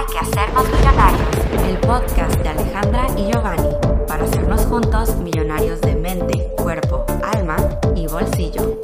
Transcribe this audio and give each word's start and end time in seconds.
Hay 0.00 0.06
que 0.06 0.18
hacernos 0.18 0.66
millonarios, 0.72 1.28
el 1.68 1.76
podcast 1.80 2.34
de 2.40 2.48
Alejandra 2.48 3.06
y 3.18 3.30
Giovanni, 3.30 3.68
para 4.08 4.24
hacernos 4.24 4.62
juntos 4.62 5.14
millonarios 5.16 5.78
de 5.82 5.94
mente, 5.94 6.46
cuerpo, 6.56 7.04
alma 7.22 7.58
y 7.94 8.06
bolsillo. 8.06 8.80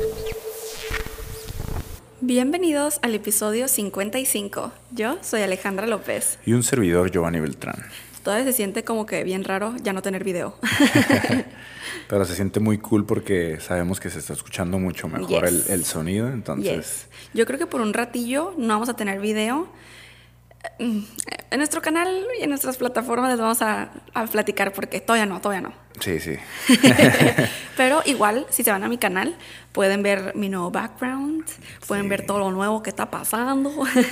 Bienvenidos 2.21 2.99
al 3.01 3.15
episodio 3.15 3.67
55. 3.67 4.73
Yo 4.91 5.17
soy 5.23 5.41
Alejandra 5.41 5.87
López. 5.87 6.39
Y 6.45 6.53
un 6.53 6.63
servidor, 6.63 7.11
Giovanni 7.11 7.41
Beltrán. 7.41 7.83
Todavía 8.23 8.45
se 8.45 8.53
siente 8.53 8.85
como 8.85 9.07
que 9.07 9.25
bien 9.25 9.45
raro 9.45 9.75
ya 9.83 9.95
no 9.95 10.03
tener 10.03 10.23
video. 10.23 10.59
Pero 12.09 12.27
se 12.27 12.35
siente 12.35 12.61
muy 12.61 12.77
cool 12.77 13.07
porque 13.07 13.59
sabemos 13.61 14.01
que 14.01 14.11
se 14.11 14.19
está 14.19 14.35
escuchando 14.35 14.79
mucho 14.79 15.09
mejor 15.09 15.47
el, 15.47 15.63
Yes. 15.63 15.71
el 15.71 15.85
sonido, 15.87 16.29
entonces... 16.29 16.77
Yes. 16.77 17.07
Yo 17.33 17.47
creo 17.47 17.59
que 17.59 17.67
por 17.67 17.81
un 17.81 17.95
ratillo 17.95 18.53
no 18.59 18.69
vamos 18.75 18.91
a 18.91 18.97
tener 18.97 19.19
video. 19.19 19.67
Mm, 20.79 21.01
En 21.51 21.59
nuestro 21.59 21.81
canal 21.81 22.09
y 22.41 22.43
en 22.45 22.51
nuestras 22.51 22.77
plataformas 22.77 23.31
les 23.31 23.39
vamos 23.41 23.63
a, 23.63 23.91
a 24.15 24.27
platicar 24.27 24.73
porque 24.73 25.01
todavía 25.01 25.27
no, 25.27 25.41
todavía 25.41 25.61
no. 25.69 25.73
Sí, 26.01 26.21
sí. 26.21 26.37
Pero 27.77 28.03
igual, 28.05 28.47
si 28.51 28.63
se 28.65 28.71
van 28.71 28.85
a 28.85 28.89
mi 28.89 28.99
canal, 28.99 29.37
pueden 29.73 30.03
ver 30.03 30.33
mi 30.35 30.49
nuevo 30.49 30.71
background, 30.71 31.45
pueden 31.87 32.09
ver 32.09 32.27
todo 32.27 32.39
lo 32.39 32.51
nuevo 32.51 32.83
que 32.83 32.91
está 32.91 33.11
pasando. 33.11 33.71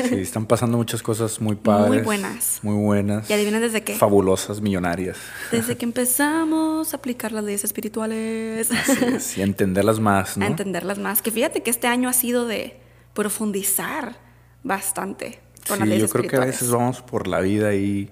Sí, 0.08 0.14
están 0.20 0.46
pasando 0.46 0.76
muchas 0.78 1.02
cosas 1.02 1.40
muy 1.40 1.56
padres. 1.56 2.04
buenas. 2.04 2.60
Muy 2.62 2.82
buenas. 2.82 3.28
¿Y 3.28 3.32
adivinen 3.34 3.60
desde 3.60 3.82
qué? 3.82 3.94
Fabulosas, 3.96 4.60
millonarias. 4.60 5.18
Desde 5.50 5.76
que 5.78 5.84
empezamos 5.84 6.94
a 6.94 6.96
aplicar 6.96 7.32
las 7.32 7.44
leyes 7.44 7.64
espirituales, 7.64 8.70
Así 8.70 9.04
es, 9.04 9.38
y 9.38 9.42
entenderlas 9.42 10.00
más, 10.00 10.36
¿no? 10.36 10.44
a 10.44 10.48
entenderlas 10.48 10.98
más. 10.98 11.20
Que 11.20 11.30
fíjate 11.30 11.62
que 11.62 11.70
este 11.70 11.86
año 11.86 12.08
ha 12.08 12.14
sido 12.14 12.46
de 12.46 12.80
profundizar 13.12 14.16
bastante 14.62 15.40
Sí, 15.64 15.98
yo 15.98 16.08
creo 16.08 16.26
que 16.28 16.36
a 16.36 16.40
veces 16.40 16.70
vamos 16.70 17.00
por 17.02 17.26
la 17.26 17.40
vida 17.40 17.68
ahí 17.68 18.10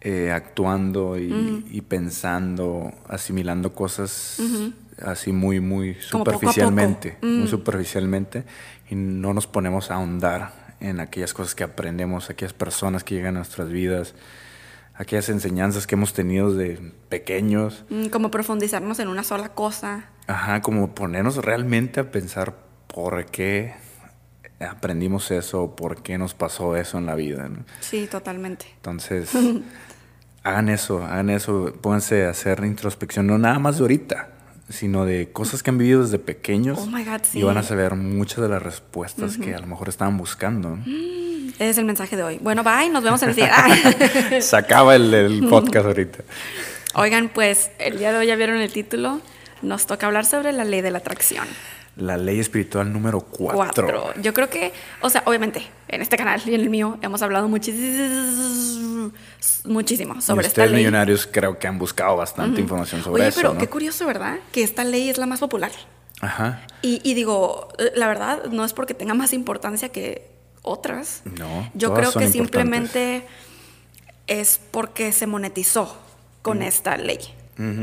eh, 0.00 0.30
actuando 0.32 1.18
y, 1.18 1.64
y 1.70 1.80
pensando, 1.80 2.92
asimilando 3.08 3.72
cosas 3.74 4.38
así 5.02 5.32
muy, 5.32 5.60
muy 5.60 5.94
poco 5.94 6.24
poco. 6.24 6.30
superficialmente, 6.32 7.18
muy 7.22 7.30
Mm. 7.44 7.48
superficialmente, 7.48 8.44
y 8.90 8.94
no 8.94 9.32
nos 9.34 9.46
ponemos 9.46 9.90
a 9.90 9.94
ahondar 9.94 10.74
en 10.80 11.00
aquellas 11.00 11.34
cosas 11.34 11.54
que 11.54 11.64
aprendemos, 11.64 12.30
aquellas 12.30 12.52
personas 12.52 13.02
que 13.04 13.14
llegan 13.16 13.34
a 13.36 13.38
nuestras 13.40 13.68
vidas, 13.70 14.14
aquellas 14.94 15.28
enseñanzas 15.28 15.86
que 15.86 15.94
hemos 15.96 16.12
tenido 16.12 16.52
de 16.54 16.92
pequeños. 17.08 17.84
Mm, 17.90 18.06
Como 18.06 18.30
profundizarnos 18.30 18.98
en 19.00 19.08
una 19.08 19.22
sola 19.24 19.48
cosa. 19.50 20.06
Ajá, 20.26 20.60
como 20.62 20.94
ponernos 20.94 21.36
realmente 21.36 22.00
a 22.00 22.10
pensar 22.10 22.54
por 22.86 23.26
qué 23.26 23.74
aprendimos 24.60 25.30
eso, 25.30 25.76
por 25.76 26.02
qué 26.02 26.18
nos 26.18 26.34
pasó 26.34 26.76
eso 26.76 26.98
en 26.98 27.06
la 27.06 27.14
vida. 27.14 27.48
¿no? 27.48 27.64
Sí, 27.80 28.08
totalmente. 28.10 28.66
Entonces, 28.76 29.30
hagan 30.42 30.68
eso, 30.68 31.04
hagan 31.04 31.30
eso, 31.30 31.72
pónganse 31.80 32.26
a 32.26 32.30
hacer 32.30 32.64
introspección, 32.64 33.26
no 33.26 33.38
nada 33.38 33.58
más 33.58 33.78
de 33.78 33.82
ahorita, 33.82 34.28
sino 34.68 35.04
de 35.04 35.30
cosas 35.32 35.62
que 35.62 35.70
han 35.70 35.78
vivido 35.78 36.02
desde 36.02 36.18
pequeños. 36.18 36.78
Oh 36.80 36.86
my 36.86 37.04
God, 37.04 37.20
sí. 37.22 37.38
Y 37.38 37.42
van 37.42 37.56
a 37.56 37.62
saber 37.62 37.94
muchas 37.94 38.38
de 38.38 38.48
las 38.48 38.62
respuestas 38.62 39.38
que 39.38 39.54
a 39.54 39.58
lo 39.58 39.66
mejor 39.66 39.88
estaban 39.88 40.18
buscando. 40.18 40.76
¿no? 40.76 40.84
Ese 41.54 41.70
es 41.70 41.78
el 41.78 41.86
mensaje 41.86 42.16
de 42.16 42.22
hoy. 42.22 42.38
Bueno, 42.42 42.62
bye, 42.62 42.90
nos 42.90 43.02
vemos 43.02 43.22
en 43.22 43.30
el 43.30 43.34
siguiente. 43.34 44.40
Se 44.42 44.56
acaba 44.56 44.94
el, 44.94 45.12
el 45.14 45.46
podcast 45.48 45.86
ahorita. 45.86 46.18
Oigan, 46.94 47.30
pues 47.30 47.70
el 47.78 47.98
día 47.98 48.12
de 48.12 48.18
hoy 48.18 48.26
ya 48.26 48.36
vieron 48.36 48.58
el 48.58 48.72
título. 48.72 49.20
Nos 49.62 49.86
toca 49.86 50.06
hablar 50.06 50.24
sobre 50.24 50.52
la 50.52 50.64
ley 50.64 50.82
de 50.82 50.90
la 50.90 50.98
atracción. 50.98 51.46
La 51.98 52.16
ley 52.16 52.38
espiritual 52.38 52.92
número 52.92 53.20
4. 53.20 53.56
Cuatro. 53.56 54.14
Yo 54.22 54.32
creo 54.32 54.48
que, 54.48 54.72
o 55.00 55.10
sea, 55.10 55.22
obviamente, 55.26 55.66
en 55.88 56.00
este 56.00 56.16
canal 56.16 56.40
y 56.46 56.54
en 56.54 56.60
el 56.60 56.70
mío 56.70 56.96
hemos 57.02 57.20
hablado 57.22 57.48
muchísimo, 57.48 59.10
muchísimo 59.64 60.20
sobre 60.20 60.42
y 60.42 60.46
esta 60.46 60.62
ustedes 60.62 60.70
ley. 60.70 60.80
millonarios 60.80 61.28
creo 61.30 61.58
que 61.58 61.66
han 61.66 61.78
buscado 61.78 62.16
bastante 62.16 62.60
información 62.60 63.02
sobre 63.02 63.22
Oye, 63.22 63.28
eso. 63.30 63.40
pero 63.40 63.54
¿no? 63.54 63.60
qué 63.60 63.68
curioso, 63.68 64.06
¿verdad? 64.06 64.36
Que 64.52 64.62
esta 64.62 64.84
ley 64.84 65.10
es 65.10 65.18
la 65.18 65.26
más 65.26 65.40
popular. 65.40 65.72
Ajá. 66.20 66.62
Y, 66.82 67.00
y 67.08 67.14
digo, 67.14 67.68
la 67.94 68.06
verdad, 68.08 68.44
no 68.46 68.64
es 68.64 68.72
porque 68.72 68.94
tenga 68.94 69.14
más 69.14 69.32
importancia 69.32 69.88
que 69.90 70.30
otras. 70.62 71.22
No, 71.38 71.70
Yo 71.74 71.88
todas 71.88 72.00
creo 72.00 72.12
son 72.12 72.22
que 72.22 72.28
simplemente 72.28 73.26
es 74.26 74.60
porque 74.70 75.12
se 75.12 75.26
monetizó 75.26 75.96
con 76.42 76.62
esta 76.62 76.96
ley. 76.96 77.18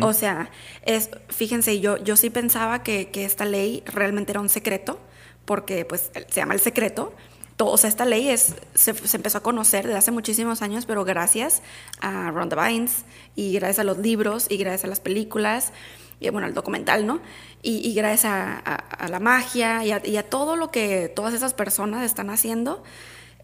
O 0.02 0.14
sea, 0.14 0.50
es, 0.84 1.10
fíjense, 1.28 1.82
yo, 1.82 1.98
yo 1.98 2.16
sí 2.16 2.30
pensaba 2.30 2.82
que, 2.82 3.10
que 3.10 3.26
esta 3.26 3.44
ley 3.44 3.84
realmente 3.86 4.32
era 4.32 4.40
un 4.40 4.48
secreto, 4.48 5.00
porque 5.44 5.84
pues 5.84 6.12
se 6.14 6.36
llama 6.36 6.54
el 6.54 6.62
secreto. 6.62 7.14
Todo, 7.58 7.72
o 7.72 7.78
sea, 7.78 7.90
esta 7.90 8.06
ley 8.06 8.30
es, 8.30 8.56
se, 8.74 8.94
se 8.94 9.18
empezó 9.18 9.40
a 9.40 9.44
conocer 9.44 9.86
desde 9.86 9.98
hace 9.98 10.12
muchísimos 10.12 10.62
años, 10.62 10.86
pero 10.86 11.04
gracias 11.04 11.62
a 12.00 12.32
Rhonda 12.32 12.68
Vines 12.68 13.04
y 13.36 13.54
gracias 13.54 13.80
a 13.80 13.84
los 13.84 13.98
libros 13.98 14.48
y 14.50 14.58
gracias 14.58 14.86
a 14.86 14.88
las 14.88 15.02
películas 15.02 15.74
y 16.20 16.30
bueno, 16.30 16.48
al 16.48 16.54
documental, 16.54 17.06
¿no? 17.06 17.20
Y, 17.62 17.86
y 17.88 17.94
gracias 17.94 18.26
a 18.26 19.08
la 19.10 19.20
magia 19.20 19.84
y 19.84 19.92
a, 19.92 20.02
y 20.06 20.16
a 20.16 20.24
todo 20.24 20.56
lo 20.56 20.72
que 20.72 21.12
todas 21.14 21.34
esas 21.34 21.54
personas 21.54 22.04
están 22.06 22.30
haciendo. 22.30 22.84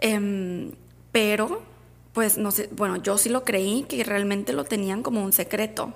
Em, 0.01 0.71
pero, 1.11 1.61
pues, 2.13 2.37
no 2.37 2.51
sé, 2.51 2.69
bueno, 2.71 2.97
yo 2.97 3.17
sí 3.17 3.29
lo 3.29 3.43
creí 3.43 3.83
que 3.87 4.03
realmente 4.03 4.53
lo 4.53 4.63
tenían 4.65 5.01
como 5.03 5.23
un 5.23 5.31
secreto. 5.33 5.93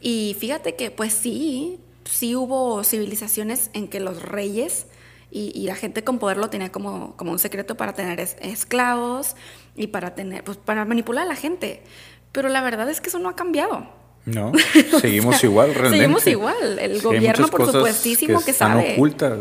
Y 0.00 0.36
fíjate 0.38 0.74
que, 0.76 0.90
pues 0.90 1.12
sí, 1.12 1.78
sí 2.04 2.34
hubo 2.34 2.82
civilizaciones 2.84 3.70
en 3.74 3.88
que 3.88 4.00
los 4.00 4.22
reyes 4.22 4.86
y, 5.30 5.52
y 5.54 5.66
la 5.66 5.74
gente 5.76 6.02
con 6.02 6.18
poder 6.18 6.38
lo 6.38 6.48
tenía 6.50 6.72
como, 6.72 7.16
como 7.16 7.30
un 7.32 7.38
secreto 7.38 7.76
para 7.76 7.92
tener 7.94 8.18
es- 8.20 8.36
esclavos 8.40 9.36
y 9.76 9.88
para 9.88 10.14
tener, 10.14 10.42
pues, 10.44 10.56
para 10.58 10.84
manipular 10.84 11.24
a 11.24 11.28
la 11.28 11.36
gente. 11.36 11.82
Pero 12.32 12.48
la 12.48 12.62
verdad 12.62 12.88
es 12.90 13.00
que 13.00 13.08
eso 13.10 13.18
no 13.18 13.28
ha 13.28 13.36
cambiado. 13.36 13.86
No, 14.26 14.52
seguimos 15.00 15.42
igual 15.44 15.74
realmente. 15.74 15.98
Seguimos 15.98 16.26
igual. 16.26 16.78
El 16.78 16.96
Sí, 16.98 17.02
gobierno, 17.04 17.48
por 17.48 17.66
supuestísimo, 17.70 18.42
que 18.44 18.50
están 18.50 18.72
sabe. 18.78 18.92
ocultas. 18.94 19.38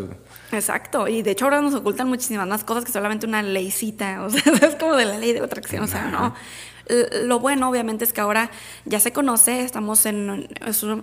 Exacto, 0.51 1.07
y 1.07 1.21
de 1.21 1.31
hecho 1.31 1.45
ahora 1.45 1.61
nos 1.61 1.73
ocultan 1.73 2.07
muchísimas 2.07 2.47
más 2.47 2.63
cosas 2.63 2.85
que 2.85 2.91
solamente 2.91 3.25
una 3.25 3.41
leycita, 3.41 4.23
o 4.25 4.29
sea, 4.29 4.41
es 4.67 4.75
como 4.75 4.95
de 4.95 5.05
la 5.05 5.17
ley 5.17 5.33
de 5.33 5.39
la 5.39 5.45
atracción, 5.45 5.83
o 5.83 5.87
sea, 5.87 6.05
no. 6.05 6.35
Lo 7.23 7.39
bueno 7.39 7.69
obviamente 7.69 8.03
es 8.03 8.13
que 8.13 8.21
ahora 8.21 8.49
ya 8.85 8.99
se 8.99 9.13
conoce, 9.13 9.63
estamos 9.63 10.07
en, 10.07 10.47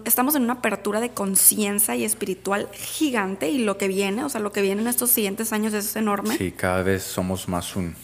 estamos 0.04 0.34
en 0.34 0.42
una 0.42 0.54
apertura 0.54 1.00
de 1.00 1.10
conciencia 1.10 1.94
y 1.94 2.04
espiritual 2.04 2.68
gigante 2.72 3.50
y 3.50 3.58
lo 3.58 3.78
que 3.78 3.86
viene, 3.86 4.24
o 4.24 4.28
sea, 4.28 4.40
lo 4.40 4.50
que 4.50 4.62
viene 4.62 4.82
en 4.82 4.88
estos 4.88 5.10
siguientes 5.10 5.52
años 5.52 5.72
es 5.74 5.94
enorme. 5.94 6.36
Sí, 6.36 6.50
cada 6.50 6.82
vez 6.82 7.04
somos 7.04 7.48
más 7.48 7.76
un, 7.76 7.94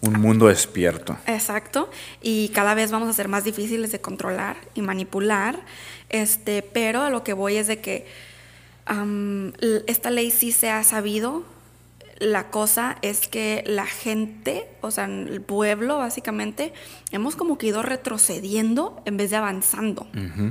un 0.00 0.18
mundo 0.18 0.46
despierto. 0.46 1.18
Exacto, 1.26 1.90
y 2.22 2.48
cada 2.54 2.74
vez 2.74 2.90
vamos 2.90 3.10
a 3.10 3.12
ser 3.12 3.28
más 3.28 3.44
difíciles 3.44 3.92
de 3.92 4.00
controlar 4.00 4.56
y 4.74 4.80
manipular, 4.80 5.60
este, 6.08 6.62
pero 6.62 7.02
a 7.02 7.10
lo 7.10 7.22
que 7.22 7.34
voy 7.34 7.56
es 7.56 7.66
de 7.66 7.80
que 7.80 8.06
esta 9.86 10.10
ley 10.10 10.30
sí 10.30 10.52
se 10.52 10.70
ha 10.70 10.82
sabido. 10.84 11.42
La 12.18 12.48
cosa 12.50 12.96
es 13.02 13.28
que 13.28 13.62
la 13.66 13.84
gente, 13.84 14.66
o 14.80 14.90
sea, 14.90 15.04
el 15.04 15.42
pueblo 15.42 15.98
básicamente, 15.98 16.72
hemos 17.10 17.36
como 17.36 17.58
que 17.58 17.66
ido 17.66 17.82
retrocediendo 17.82 19.02
en 19.04 19.18
vez 19.18 19.28
de 19.30 19.36
avanzando. 19.36 20.06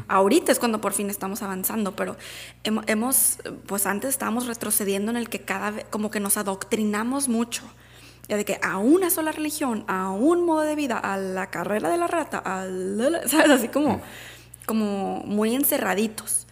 Ahorita 0.08 0.52
es 0.52 0.60
cuando 0.60 0.80
por 0.80 0.94
fin 0.94 1.10
estamos 1.10 1.42
avanzando, 1.42 1.96
pero 1.96 2.18
hemo- 2.64 2.84
hemos, 2.86 3.40
pues 3.66 3.88
antes 3.88 4.12
estábamos 4.12 4.46
retrocediendo 4.46 5.10
en 5.10 5.18
el 5.18 5.28
que 5.28 5.40
cada 5.42 5.72
vez, 5.72 5.86
como 5.90 6.12
que 6.12 6.20
nos 6.20 6.38
adoctrinamos 6.38 7.30
mucho. 7.30 7.64
Ya 8.28 8.38
de 8.38 8.46
que 8.46 8.60
a 8.62 8.78
una 8.78 9.10
sola 9.10 9.32
religión, 9.32 9.86
a 9.88 10.10
un 10.12 10.46
modo 10.46 10.62
de 10.62 10.76
vida, 10.76 11.00
a 11.00 11.18
la 11.18 11.50
carrera 11.50 11.90
de 11.90 11.98
la 11.98 12.06
rata, 12.06 12.38
a 12.38 12.66
la- 12.66 13.28
¿sabes? 13.28 13.50
Así 13.50 13.70
como, 13.70 14.02
como 14.68 15.24
muy 15.26 15.56
encerraditos. 15.56 16.46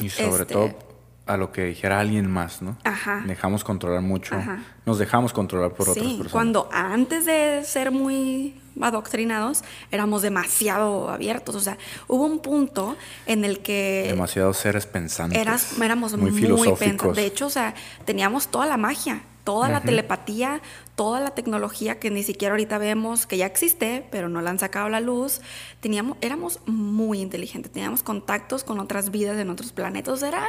Y 0.00 0.08
sobre 0.08 0.42
Este- 0.42 0.54
todo 0.54 0.93
a 1.26 1.36
lo 1.36 1.52
que 1.52 1.64
dijera 1.64 2.00
alguien 2.00 2.30
más, 2.30 2.60
¿no? 2.60 2.76
Ajá. 2.84 3.22
Dejamos 3.26 3.64
controlar 3.64 4.02
mucho. 4.02 4.34
Ajá. 4.34 4.62
Nos 4.84 4.98
dejamos 4.98 5.32
controlar 5.32 5.72
por 5.72 5.88
otras 5.88 6.04
personas. 6.04 6.32
cuando 6.32 6.68
antes 6.72 7.24
de 7.24 7.62
ser 7.64 7.90
muy 7.90 8.60
adoctrinados 8.80 9.62
éramos 9.90 10.22
demasiado 10.22 11.08
abiertos. 11.08 11.54
O 11.54 11.60
sea, 11.60 11.78
hubo 12.08 12.24
un 12.26 12.40
punto 12.40 12.96
en 13.26 13.44
el 13.44 13.60
que 13.60 14.06
Demasiado 14.08 14.52
seres 14.52 14.86
pensantes. 14.86 15.40
eras, 15.40 15.78
éramos 15.80 16.16
muy, 16.16 16.30
muy, 16.30 16.40
filosóficos. 16.40 16.78
pensantes. 16.78 17.16
De 17.16 17.26
hecho, 17.26 17.46
o 17.46 17.50
sea, 17.50 17.74
teníamos 18.04 18.48
toda 18.48 18.66
la 18.66 18.76
magia, 18.76 19.22
toda 19.44 19.68
la 19.68 19.82
telepatía, 19.82 20.62
toda 20.96 21.20
la 21.20 21.30
tecnología 21.32 21.98
que 22.00 22.10
ni 22.10 22.22
siquiera 22.22 22.54
ahorita 22.54 22.78
vemos, 22.78 23.26
que 23.26 23.36
ya 23.36 23.46
existe, 23.46 24.06
pero 24.10 24.28
no 24.28 24.40
la 24.40 24.50
han 24.50 24.58
sacado 24.58 24.86
a 24.86 24.90
la 24.90 25.00
luz. 25.00 25.40
Teníamos, 25.80 26.16
éramos 26.22 26.60
muy 26.66 27.20
inteligentes, 27.20 27.70
teníamos 27.70 28.02
contactos 28.02 28.64
con 28.64 28.80
otras 28.80 29.10
vidas 29.10 29.36
en 29.38 29.50
otros 29.50 29.70
planetas. 29.72 30.22
Era, 30.22 30.46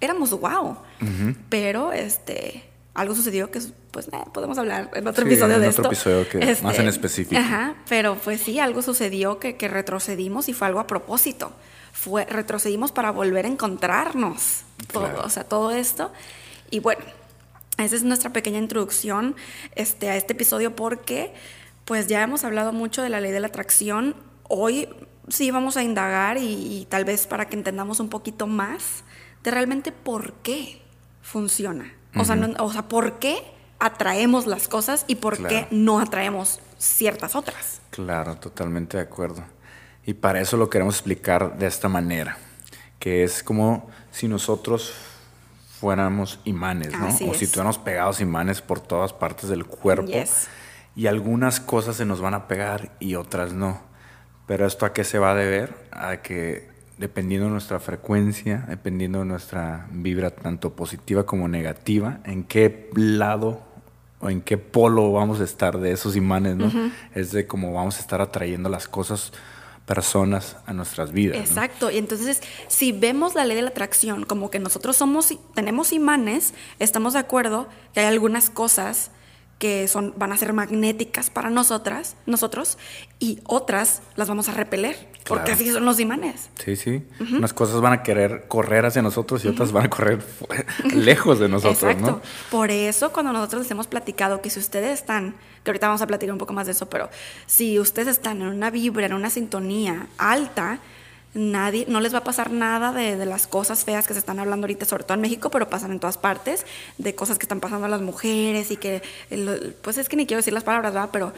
éramos 0.00 0.30
wow. 0.30 0.76
Pero 1.48 1.92
este 1.92 2.64
algo 2.94 3.14
sucedió 3.14 3.50
que 3.50 3.60
pues 3.90 4.08
eh, 4.08 4.12
podemos 4.32 4.56
hablar 4.56 4.90
en 4.94 5.06
otro 5.06 5.22
Sí, 5.26 5.30
episodio 5.32 5.56
en 5.56 5.60
de 5.60 5.68
otro 5.68 5.82
esto. 5.82 5.88
episodio 5.92 6.28
que 6.30 6.56
más 6.62 6.78
en 6.78 6.88
específico. 6.88 7.38
Ajá, 7.38 7.74
pero 7.90 8.14
pues 8.14 8.40
sí, 8.40 8.58
algo 8.58 8.80
sucedió 8.80 9.38
que, 9.38 9.56
que 9.56 9.68
retrocedimos 9.68 10.48
y 10.48 10.54
fue 10.54 10.66
algo 10.68 10.80
a 10.80 10.86
propósito. 10.86 11.52
Fue, 11.92 12.24
retrocedimos 12.24 12.92
para 12.92 13.10
volver 13.10 13.44
a 13.44 13.48
encontrarnos. 13.48 14.62
Todo, 14.92 15.04
Claro. 15.04 15.22
o 15.24 15.28
sea, 15.30 15.44
todo 15.44 15.72
esto. 15.72 16.10
Y 16.70 16.78
bueno, 16.80 17.02
esa 17.78 17.96
es 17.96 18.02
nuestra 18.02 18.32
pequeña 18.32 18.58
introducción 18.58 19.36
este, 19.74 20.10
a 20.10 20.16
este 20.16 20.32
episodio 20.32 20.74
porque 20.74 21.34
pues 21.84 22.06
ya 22.06 22.22
hemos 22.22 22.44
hablado 22.44 22.72
mucho 22.72 23.02
de 23.02 23.08
la 23.08 23.20
ley 23.20 23.32
de 23.32 23.40
la 23.40 23.48
atracción. 23.48 24.16
Hoy 24.48 24.88
sí 25.28 25.50
vamos 25.50 25.76
a 25.76 25.82
indagar 25.82 26.38
y, 26.38 26.86
tal 26.90 27.04
vez 27.04 27.26
para 27.26 27.48
que 27.48 27.56
entendamos 27.56 28.00
un 28.00 28.08
poquito 28.08 28.46
más 28.46 29.04
de 29.42 29.50
realmente 29.50 29.92
por 29.92 30.32
qué 30.34 30.82
funciona. 31.22 31.92
O, 32.16 32.24
sea, 32.24 32.36
o 32.58 32.72
sea, 32.72 32.88
por 32.88 33.18
qué 33.18 33.42
atraemos 33.78 34.46
las 34.46 34.68
cosas 34.68 35.04
y 35.06 35.16
por 35.16 35.46
qué 35.46 35.66
no 35.70 36.00
atraemos 36.00 36.60
ciertas 36.78 37.36
otras. 37.36 37.82
Claro, 37.90 38.36
totalmente 38.36 38.96
de 38.96 39.02
acuerdo. 39.02 39.44
Y 40.06 40.14
para 40.14 40.40
eso 40.40 40.56
lo 40.56 40.70
queremos 40.70 40.96
explicar 40.96 41.58
de 41.58 41.66
esta 41.66 41.88
manera, 41.88 42.38
que 42.98 43.22
es 43.22 43.42
como 43.42 43.90
si 44.12 44.28
nosotros 44.28 44.94
fuéramos 45.80 46.40
imanes, 46.44 46.92
¿no? 46.98 47.08
o 47.08 47.34
si 47.34 47.46
tuviéramos 47.46 47.78
pegados 47.78 48.20
imanes 48.20 48.62
por 48.62 48.80
todas 48.80 49.12
partes 49.12 49.48
del 49.48 49.66
cuerpo. 49.66 50.10
Y 50.94 51.08
algunas 51.08 51.60
cosas 51.60 51.96
se 51.96 52.06
nos 52.06 52.20
van 52.20 52.34
a 52.34 52.48
pegar 52.48 52.92
y 53.00 53.16
otras 53.16 53.52
no. 53.52 53.80
Pero 54.46 54.66
esto 54.66 54.86
a 54.86 54.92
qué 54.92 55.04
se 55.04 55.18
va 55.18 55.32
a 55.32 55.34
deber? 55.34 55.74
A 55.90 56.18
que 56.18 56.70
dependiendo 56.96 57.46
de 57.46 57.52
nuestra 57.52 57.78
frecuencia, 57.78 58.64
dependiendo 58.68 59.18
de 59.18 59.26
nuestra 59.26 59.86
vibra 59.90 60.30
tanto 60.30 60.74
positiva 60.74 61.26
como 61.26 61.48
negativa, 61.48 62.20
en 62.24 62.44
qué 62.44 62.88
lado 62.94 63.60
o 64.20 64.30
en 64.30 64.40
qué 64.40 64.56
polo 64.56 65.12
vamos 65.12 65.40
a 65.40 65.44
estar 65.44 65.78
de 65.78 65.92
esos 65.92 66.16
imanes, 66.16 66.56
¿no? 66.56 66.72
Es 67.14 67.32
de 67.32 67.46
cómo 67.46 67.74
vamos 67.74 67.98
a 67.98 68.00
estar 68.00 68.22
atrayendo 68.22 68.70
las 68.70 68.88
cosas, 68.88 69.32
personas 69.86 70.56
a 70.66 70.72
nuestras 70.72 71.12
vidas. 71.12 71.38
Exacto. 71.38 71.90
Y 71.90 71.98
entonces, 71.98 72.42
si 72.68 72.92
vemos 72.92 73.34
la 73.34 73.44
ley 73.44 73.56
de 73.56 73.62
la 73.62 73.70
atracción 73.70 74.24
como 74.24 74.50
que 74.50 74.58
nosotros 74.58 74.96
somos, 74.96 75.32
tenemos 75.54 75.92
imanes, 75.92 76.52
estamos 76.78 77.14
de 77.14 77.20
acuerdo 77.20 77.68
que 77.94 78.00
hay 78.00 78.06
algunas 78.06 78.50
cosas 78.50 79.10
que 79.58 79.88
son, 79.88 80.12
van 80.16 80.32
a 80.32 80.36
ser 80.36 80.52
magnéticas 80.52 81.30
para 81.30 81.48
nosotras, 81.48 82.16
nosotros, 82.26 82.76
y 83.18 83.40
otras 83.44 84.02
las 84.14 84.28
vamos 84.28 84.48
a 84.48 84.52
repeler, 84.52 84.96
porque 85.26 85.52
así 85.52 85.70
son 85.70 85.86
los 85.86 85.98
imanes. 85.98 86.50
Sí, 86.62 86.76
sí. 86.76 87.02
Unas 87.32 87.54
cosas 87.54 87.80
van 87.80 87.94
a 87.94 88.02
querer 88.02 88.44
correr 88.48 88.84
hacia 88.84 89.00
nosotros 89.00 89.44
y 89.44 89.48
otras 89.48 89.72
van 89.72 89.86
a 89.86 89.90
correr 89.90 90.22
lejos 90.94 91.38
de 91.38 91.48
nosotros, 91.48 91.82
Exacto. 91.82 92.20
Por 92.50 92.70
eso 92.70 93.12
cuando 93.12 93.32
nosotros 93.32 93.62
les 93.62 93.70
hemos 93.70 93.86
platicado 93.86 94.42
que 94.42 94.50
si 94.50 94.60
ustedes 94.60 95.00
están, 95.00 95.34
que 95.64 95.70
ahorita 95.70 95.88
vamos 95.88 96.02
a 96.02 96.06
platicar 96.06 96.32
un 96.32 96.38
poco 96.38 96.52
más 96.52 96.66
de 96.66 96.72
eso, 96.72 96.90
pero 96.90 97.08
si 97.46 97.78
ustedes 97.80 98.08
están 98.08 98.42
en 98.42 98.48
una 98.48 98.70
vibra, 98.70 99.06
en 99.06 99.14
una 99.14 99.30
sintonía 99.30 100.06
alta, 100.18 100.80
nadie, 101.36 101.84
no 101.88 102.00
les 102.00 102.14
va 102.14 102.18
a 102.18 102.24
pasar 102.24 102.50
nada 102.50 102.92
de, 102.92 103.24
las 103.26 103.46
cosas 103.46 103.84
feas 103.84 104.06
que 104.06 104.14
se 104.14 104.18
están 104.18 104.38
hablando 104.38 104.64
ahorita, 104.64 104.86
sobre 104.86 105.04
todo 105.04 105.14
en 105.14 105.20
México, 105.20 105.50
pero 105.50 105.68
pasan 105.68 105.92
en 105.92 106.00
todas 106.00 106.18
partes, 106.18 106.64
de 106.98 107.14
cosas 107.14 107.38
que 107.38 107.44
están 107.44 107.60
pasando 107.60 107.86
a 107.86 107.88
las 107.88 108.00
mujeres 108.00 108.70
y 108.70 108.76
que, 108.76 109.02
pues 109.82 109.98
es 109.98 110.08
que 110.08 110.16
ni 110.16 110.26
quiero 110.26 110.38
decir 110.38 110.52
las 110.52 110.64
palabras, 110.64 110.94
¿verdad? 110.94 111.10
Pero 111.12 111.32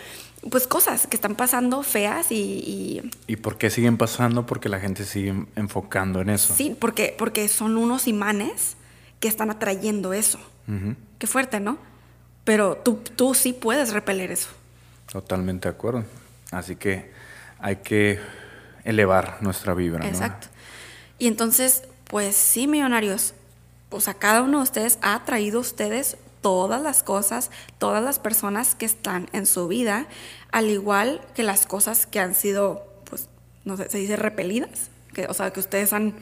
pues 0.50 0.66
cosas 0.66 1.06
que 1.06 1.16
están 1.16 1.34
pasando 1.34 1.82
feas 1.82 2.30
y, 2.30 3.02
y... 3.26 3.36
por 3.36 3.58
qué 3.58 3.70
siguen 3.70 3.96
pasando? 3.96 4.46
Porque 4.46 4.68
la 4.68 4.78
gente 4.78 5.04
sigue 5.04 5.34
enfocando 5.56 6.20
en 6.20 6.30
eso. 6.30 6.54
Sí, 6.54 6.76
porque, 6.78 7.14
porque 7.18 7.48
son 7.48 7.76
unos 7.76 8.06
imanes 8.06 8.76
que 9.20 9.28
están 9.28 9.50
atrayendo 9.50 10.12
eso. 10.12 10.38
Qué 11.18 11.26
fuerte, 11.26 11.60
¿no? 11.60 11.78
Pero 12.44 12.76
tú, 12.76 13.00
tú 13.16 13.34
sí 13.34 13.54
puedes 13.54 13.92
repeler 13.92 14.30
eso. 14.30 14.48
Totalmente 15.10 15.68
de 15.68 15.74
acuerdo. 15.74 16.04
Así 16.50 16.76
que 16.76 17.10
hay 17.58 17.76
que 17.76 18.20
elevar 18.88 19.36
nuestra 19.42 19.74
vibra. 19.74 20.08
Exacto. 20.08 20.48
Y 21.18 21.26
entonces, 21.26 21.82
pues 22.04 22.34
sí, 22.34 22.66
millonarios, 22.66 23.34
o 23.90 24.00
sea, 24.00 24.14
cada 24.14 24.42
uno 24.42 24.58
de 24.58 24.62
ustedes 24.64 24.98
ha 25.02 25.22
traído 25.24 25.58
a 25.58 25.60
ustedes 25.60 26.16
todas 26.40 26.80
las 26.80 27.02
cosas, 27.02 27.50
todas 27.76 28.02
las 28.02 28.18
personas 28.18 28.74
que 28.74 28.86
están 28.86 29.28
en 29.34 29.44
su 29.44 29.68
vida, 29.68 30.06
al 30.52 30.70
igual 30.70 31.20
que 31.34 31.42
las 31.42 31.66
cosas 31.66 32.06
que 32.06 32.18
han 32.18 32.34
sido, 32.34 32.86
pues, 33.04 33.28
no 33.64 33.76
sé, 33.76 33.90
se 33.90 33.98
dice 33.98 34.16
repelidas, 34.16 34.90
que, 35.12 35.26
o 35.26 35.34
sea, 35.34 35.50
que 35.52 35.60
ustedes 35.60 35.92
han, 35.92 36.14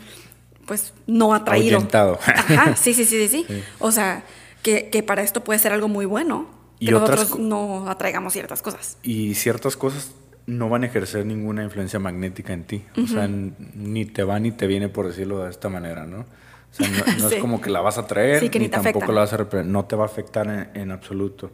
pues, 0.66 0.92
no 1.06 1.34
atraído. 1.34 1.86
Ajá, 1.92 2.74
sí, 2.76 2.94
sí, 2.94 3.04
sí, 3.04 3.28
sí, 3.28 3.46
sí. 3.48 3.64
O 3.78 3.92
sea, 3.92 4.24
que, 4.62 4.90
que, 4.90 5.04
para 5.04 5.22
esto 5.22 5.44
puede 5.44 5.60
ser 5.60 5.72
algo 5.72 5.86
muy 5.86 6.06
bueno, 6.06 6.48
que 6.80 6.90
nosotros 6.90 7.38
no 7.38 7.88
atraigamos 7.88 8.32
ciertas 8.32 8.60
cosas. 8.60 8.96
Y 9.04 9.34
ciertas 9.34 9.76
cosas 9.76 10.10
no 10.46 10.68
van 10.68 10.84
a 10.84 10.86
ejercer 10.86 11.26
ninguna 11.26 11.64
influencia 11.64 11.98
magnética 11.98 12.52
en 12.52 12.64
ti. 12.64 12.84
O 13.02 13.06
sea, 13.06 13.28
ni 13.28 14.04
te 14.04 14.22
va 14.22 14.38
ni 14.38 14.52
te 14.52 14.66
viene, 14.66 14.88
por 14.88 15.06
decirlo 15.06 15.44
de 15.44 15.50
esta 15.50 15.68
manera, 15.68 16.06
¿no? 16.06 16.20
O 16.20 16.24
sea, 16.70 16.88
no, 17.18 17.28
es 17.28 17.34
como 17.40 17.60
que 17.60 17.70
la 17.70 17.80
vas 17.80 17.98
a 17.98 18.06
traer, 18.06 18.42
ni, 18.58 18.68
tampoco 18.68 19.12
la 19.12 19.20
vas 19.20 19.32
a. 19.32 19.62
No 19.64 19.84
te 19.86 19.96
va 19.96 20.04
a 20.04 20.06
afectar 20.06 20.70
en 20.74 20.90
absoluto 20.90 21.50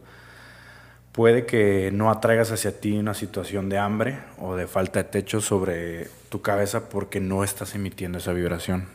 puede 1.13 1.45
que 1.45 1.91
no 1.93 2.09
atraigas 2.09 2.51
hacia 2.51 2.79
ti 2.79 2.97
una 2.97 3.13
situación 3.13 3.69
de 3.69 3.77
hambre 3.77 4.19
o 4.39 4.55
de 4.55 4.67
falta 4.67 5.03
de 5.03 5.09
techo 5.09 5.39
sobre 5.39 6.09
tu 6.29 6.41
cabeza 6.41 6.89
porque 6.89 7.19
no 7.19 7.43
estás 7.43 7.75
emitiendo 7.75 8.17
esa 8.17 8.33
vibración 8.33 8.87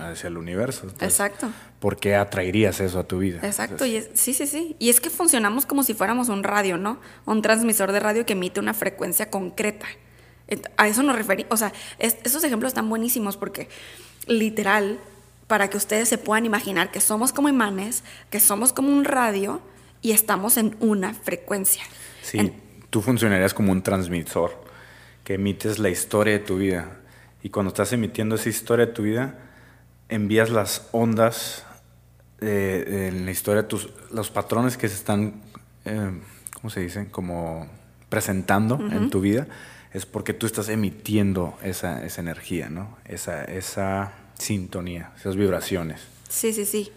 hacia 0.00 0.26
el 0.26 0.36
universo. 0.36 0.88
Exacto. 1.00 1.48
¿Por 1.78 1.96
qué 1.96 2.16
atraerías 2.16 2.80
eso 2.80 2.98
a 2.98 3.04
tu 3.04 3.20
vida? 3.20 3.38
Exacto, 3.44 3.86
y 3.86 4.04
sí, 4.14 4.34
sí, 4.34 4.48
sí. 4.48 4.74
Y 4.80 4.90
es 4.90 5.00
que 5.00 5.10
funcionamos 5.10 5.64
como 5.64 5.84
si 5.84 5.94
fuéramos 5.94 6.28
un 6.28 6.42
radio, 6.42 6.76
¿no? 6.76 6.98
Un 7.24 7.40
transmisor 7.40 7.92
de 7.92 8.00
radio 8.00 8.26
que 8.26 8.32
emite 8.32 8.58
una 8.58 8.74
frecuencia 8.74 9.30
concreta. 9.30 9.86
A 10.76 10.88
eso 10.88 11.04
nos 11.04 11.14
referimos. 11.14 11.52
O 11.52 11.56
sea, 11.56 11.72
esos 12.00 12.42
ejemplos 12.42 12.70
están 12.70 12.88
buenísimos 12.88 13.36
porque 13.36 13.68
literal, 14.26 14.98
para 15.46 15.70
que 15.70 15.76
ustedes 15.76 16.08
se 16.08 16.18
puedan 16.18 16.44
imaginar 16.44 16.90
que 16.90 17.00
somos 17.00 17.32
como 17.32 17.48
imanes, 17.48 18.02
que 18.28 18.40
somos 18.40 18.72
como 18.72 18.92
un 18.92 19.04
radio, 19.04 19.60
y 20.02 20.12
estamos 20.12 20.56
en 20.56 20.76
una 20.80 21.14
frecuencia. 21.14 21.82
Sí, 22.22 22.52
tú 22.90 23.02
funcionarías 23.02 23.54
como 23.54 23.72
un 23.72 23.82
transmisor 23.82 24.64
que 25.24 25.34
emites 25.34 25.78
la 25.78 25.90
historia 25.90 26.34
de 26.34 26.38
tu 26.40 26.56
vida 26.56 27.00
y 27.42 27.50
cuando 27.50 27.68
estás 27.68 27.92
emitiendo 27.92 28.34
esa 28.34 28.48
historia 28.48 28.86
de 28.86 28.92
tu 28.92 29.02
vida, 29.02 29.38
envías 30.08 30.50
las 30.50 30.88
ondas 30.92 31.64
eh, 32.40 33.08
en 33.08 33.24
la 33.24 33.30
historia, 33.30 33.66
tus, 33.68 33.90
los 34.10 34.30
patrones 34.30 34.76
que 34.76 34.88
se 34.88 34.94
están, 34.94 35.42
eh, 35.84 36.10
¿cómo 36.54 36.70
se 36.70 36.80
dicen? 36.80 37.06
Como 37.06 37.68
presentando 38.08 38.78
en 38.90 39.08
tu 39.08 39.20
vida, 39.20 39.46
es 39.92 40.04
porque 40.04 40.34
tú 40.34 40.46
estás 40.46 40.68
emitiendo 40.68 41.56
esa, 41.62 42.04
esa 42.04 42.20
energía, 42.20 42.68
¿no? 42.68 42.98
Esa, 43.04 43.44
esa 43.44 44.12
sintonía, 44.38 45.12
esas 45.16 45.36
vibraciones. 45.36 46.00
Sí, 46.28 46.52
sí, 46.52 46.64
sí. 46.64 46.92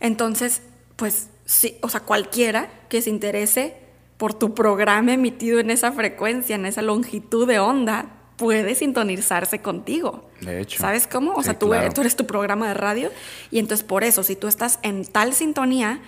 Entonces, 0.00 0.62
pues 0.96 1.28
sí, 1.46 1.78
o 1.80 1.88
sea, 1.88 2.00
cualquiera 2.00 2.68
que 2.90 3.00
se 3.00 3.08
interese 3.08 3.76
por 4.18 4.34
tu 4.34 4.54
programa 4.54 5.14
emitido 5.14 5.60
en 5.60 5.70
esa 5.70 5.92
frecuencia, 5.92 6.56
en 6.56 6.66
esa 6.66 6.82
longitud 6.82 7.46
de 7.46 7.58
onda, 7.58 8.10
puede 8.36 8.74
sintonizarse 8.74 9.60
contigo. 9.60 10.28
De 10.40 10.60
hecho. 10.60 10.78
¿Sabes 10.78 11.06
cómo? 11.06 11.32
O 11.34 11.42
sea, 11.42 11.58
tú, 11.58 11.72
tú, 11.94 12.00
eres 12.00 12.16
tu 12.16 12.26
programa 12.26 12.68
de 12.68 12.74
radio 12.74 13.10
y 13.50 13.58
entonces 13.58 13.84
por 13.84 14.04
eso, 14.04 14.22
si 14.22 14.36
tú 14.36 14.46
estás 14.46 14.78
en 14.82 15.04
tal 15.04 15.32
sintonía, 15.32 16.00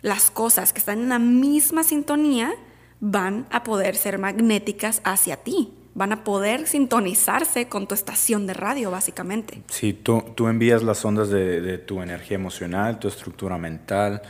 las 0.00 0.30
cosas 0.30 0.72
que 0.72 0.78
están 0.78 1.00
en 1.00 1.08
la 1.10 1.18
misma 1.18 1.84
sintonía 1.84 2.52
van 3.00 3.46
a 3.50 3.64
poder 3.64 3.96
ser 3.96 4.18
magnéticas 4.18 5.00
hacia 5.04 5.36
ti. 5.36 5.72
Van 5.96 6.12
a 6.12 6.24
poder 6.24 6.66
sintonizarse 6.66 7.68
con 7.68 7.86
tu 7.86 7.94
estación 7.94 8.48
de 8.48 8.54
radio, 8.54 8.90
básicamente. 8.90 9.62
Sí, 9.68 9.92
tú, 9.92 10.24
tú 10.34 10.48
envías 10.48 10.82
las 10.82 11.04
ondas 11.04 11.28
de, 11.28 11.60
de 11.60 11.78
tu 11.78 12.02
energía 12.02 12.34
emocional, 12.34 12.98
tu 12.98 13.06
estructura 13.06 13.58
mental, 13.58 14.20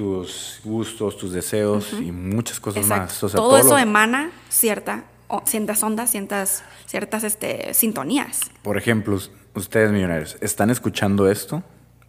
tus 0.00 0.60
gustos, 0.64 1.18
tus 1.18 1.30
deseos 1.30 1.92
y 1.92 2.10
muchas 2.10 2.58
cosas 2.58 2.86
más. 2.86 3.20
todo, 3.20 3.58
eso 3.58 3.76
emana 3.76 4.30
cierta, 4.48 5.04
ciertas 5.44 5.82
ondas, 5.82 6.10
ciertas, 6.10 6.62
ciertas 6.86 7.22
este, 7.22 7.74
sintonías. 7.74 8.50
Por 8.62 8.78
ejemplo, 8.78 9.18
ustedes 9.52 9.92
millonarios, 9.92 10.38
¿están 10.40 10.70
escuchando 10.70 11.30
esto? 11.30 11.62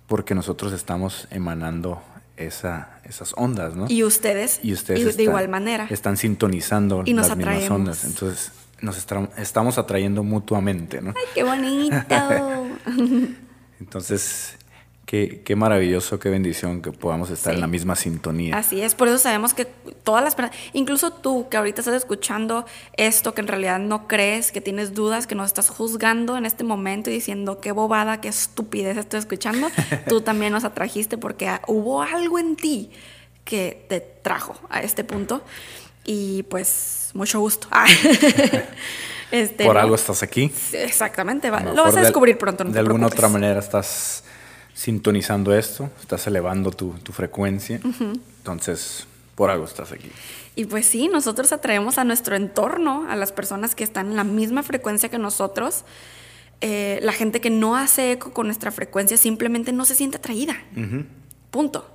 Porque 0.08 0.34
nosotros 0.34 0.72
estamos 0.72 1.28
emanando 1.32 2.02
esa, 2.38 3.02
esas 3.04 3.34
ondas, 3.36 3.76
¿no? 3.76 3.88
Y 3.90 4.06
ustedes, 4.06 4.62
y 4.64 4.72
ustedes 4.72 5.18
de 5.18 5.24
igual 5.24 5.50
manera. 5.50 5.86
Están 5.90 6.16
sintonizando 6.16 7.04
las 7.04 7.36
mismas 7.36 7.70
ondas. 7.70 8.06
Entonces, 8.06 8.54
nos 8.80 9.06
estamos 9.36 9.78
atrayendo 9.78 10.24
mutuamente, 10.24 11.02
¿no? 11.02 11.10
¡Ay, 11.10 11.26
qué 11.36 11.44
bonito! 11.44 11.98
Entonces, 13.82 14.56
Qué, 15.12 15.56
maravilloso, 15.58 16.20
qué 16.20 16.30
bendición 16.30 16.82
que 16.82 16.94
podamos 16.94 17.30
estar 17.32 17.54
en 17.54 17.60
la 17.60 17.68
misma 17.68 17.98
sintonía. 17.98 18.56
Así 18.56 18.82
es, 18.82 18.96
por 18.96 19.10
eso 19.10 19.18
sabemos 19.18 19.54
que 19.54 19.66
todas 19.66 20.24
las 20.24 20.36
personas, 20.36 20.58
incluso 20.72 21.12
tú 21.12 21.50
que 21.50 21.58
ahorita 21.58 21.82
estás 21.82 21.96
escuchando 21.96 22.66
esto, 22.96 23.34
que 23.34 23.42
en 23.42 23.50
realidad 23.50 23.78
no 23.78 24.08
crees, 24.08 24.54
que 24.54 24.62
tienes 24.62 24.94
dudas, 24.94 25.28
que 25.28 25.36
nos 25.36 25.48
estás 25.48 25.68
juzgando 25.68 26.38
en 26.38 26.46
este 26.46 26.64
momento 26.64 27.10
y 27.10 27.14
diciendo 27.16 27.60
qué 27.60 27.74
bobada, 27.74 28.22
qué 28.22 28.30
estupidez 28.30 28.96
estoy 28.96 29.20
escuchando, 29.20 29.68
tú 30.08 30.22
también 30.22 30.54
nos 30.54 30.64
atrajiste 30.64 31.18
porque 31.18 31.60
hubo 31.68 32.02
algo 32.02 32.40
en 32.40 32.56
ti 32.56 32.90
que 33.44 33.86
te 33.90 34.00
trajo 34.00 34.56
a 34.70 34.80
este 34.80 35.04
punto 35.04 35.44
y 36.06 36.44
pues 36.44 37.10
mucho 37.14 37.42
gusto. 37.42 37.68
Este, 39.32 39.64
por 39.64 39.78
algo 39.78 39.96
estás 39.96 40.24
aquí. 40.24 40.52
Exactamente, 40.74 41.50
lo 41.50 41.84
vas 41.84 41.96
a 41.96 42.02
descubrir 42.02 42.38
pronto. 42.38 42.66
de 42.66 42.80
alguna 42.80 43.08
otra 43.08 43.30
manera 43.30 43.62
estás 43.62 44.26
sintonizando 44.74 45.56
esto, 45.56 45.90
estás 46.00 46.26
elevando 46.28 46.72
tu, 46.72 46.94
frecuencia. 47.12 47.80
Entonces, 48.38 49.08
por 49.36 49.50
algo 49.50 49.66
estás 49.66 49.92
aquí. 49.92 50.10
Y 50.56 50.66
pues 50.66 50.86
sí, 50.86 51.08
nosotros 51.08 51.52
atraemos 51.52 51.98
a 51.98 52.04
nuestro 52.04 52.36
entorno, 52.36 53.08
a 53.10 53.16
las 53.16 53.32
personas 53.32 53.76
que 53.76 53.84
están 53.84 54.08
en 54.08 54.16
la 54.16 54.24
misma 54.24 54.64
frecuencia 54.64 55.10
que 55.10 55.18
nosotros. 55.18 55.84
Eh, 56.62 57.00
la 57.02 57.12
gente 57.12 57.42
que 57.42 57.50
no 57.50 57.76
hace 57.76 58.12
eco 58.12 58.34
con 58.34 58.46
nuestra 58.48 58.72
frecuencia 58.72 59.18
simplemente 59.18 59.72
no 59.72 59.86
se 59.86 59.96
siente 59.96 60.18
atraída. 60.18 60.56
Punto. 61.50 61.90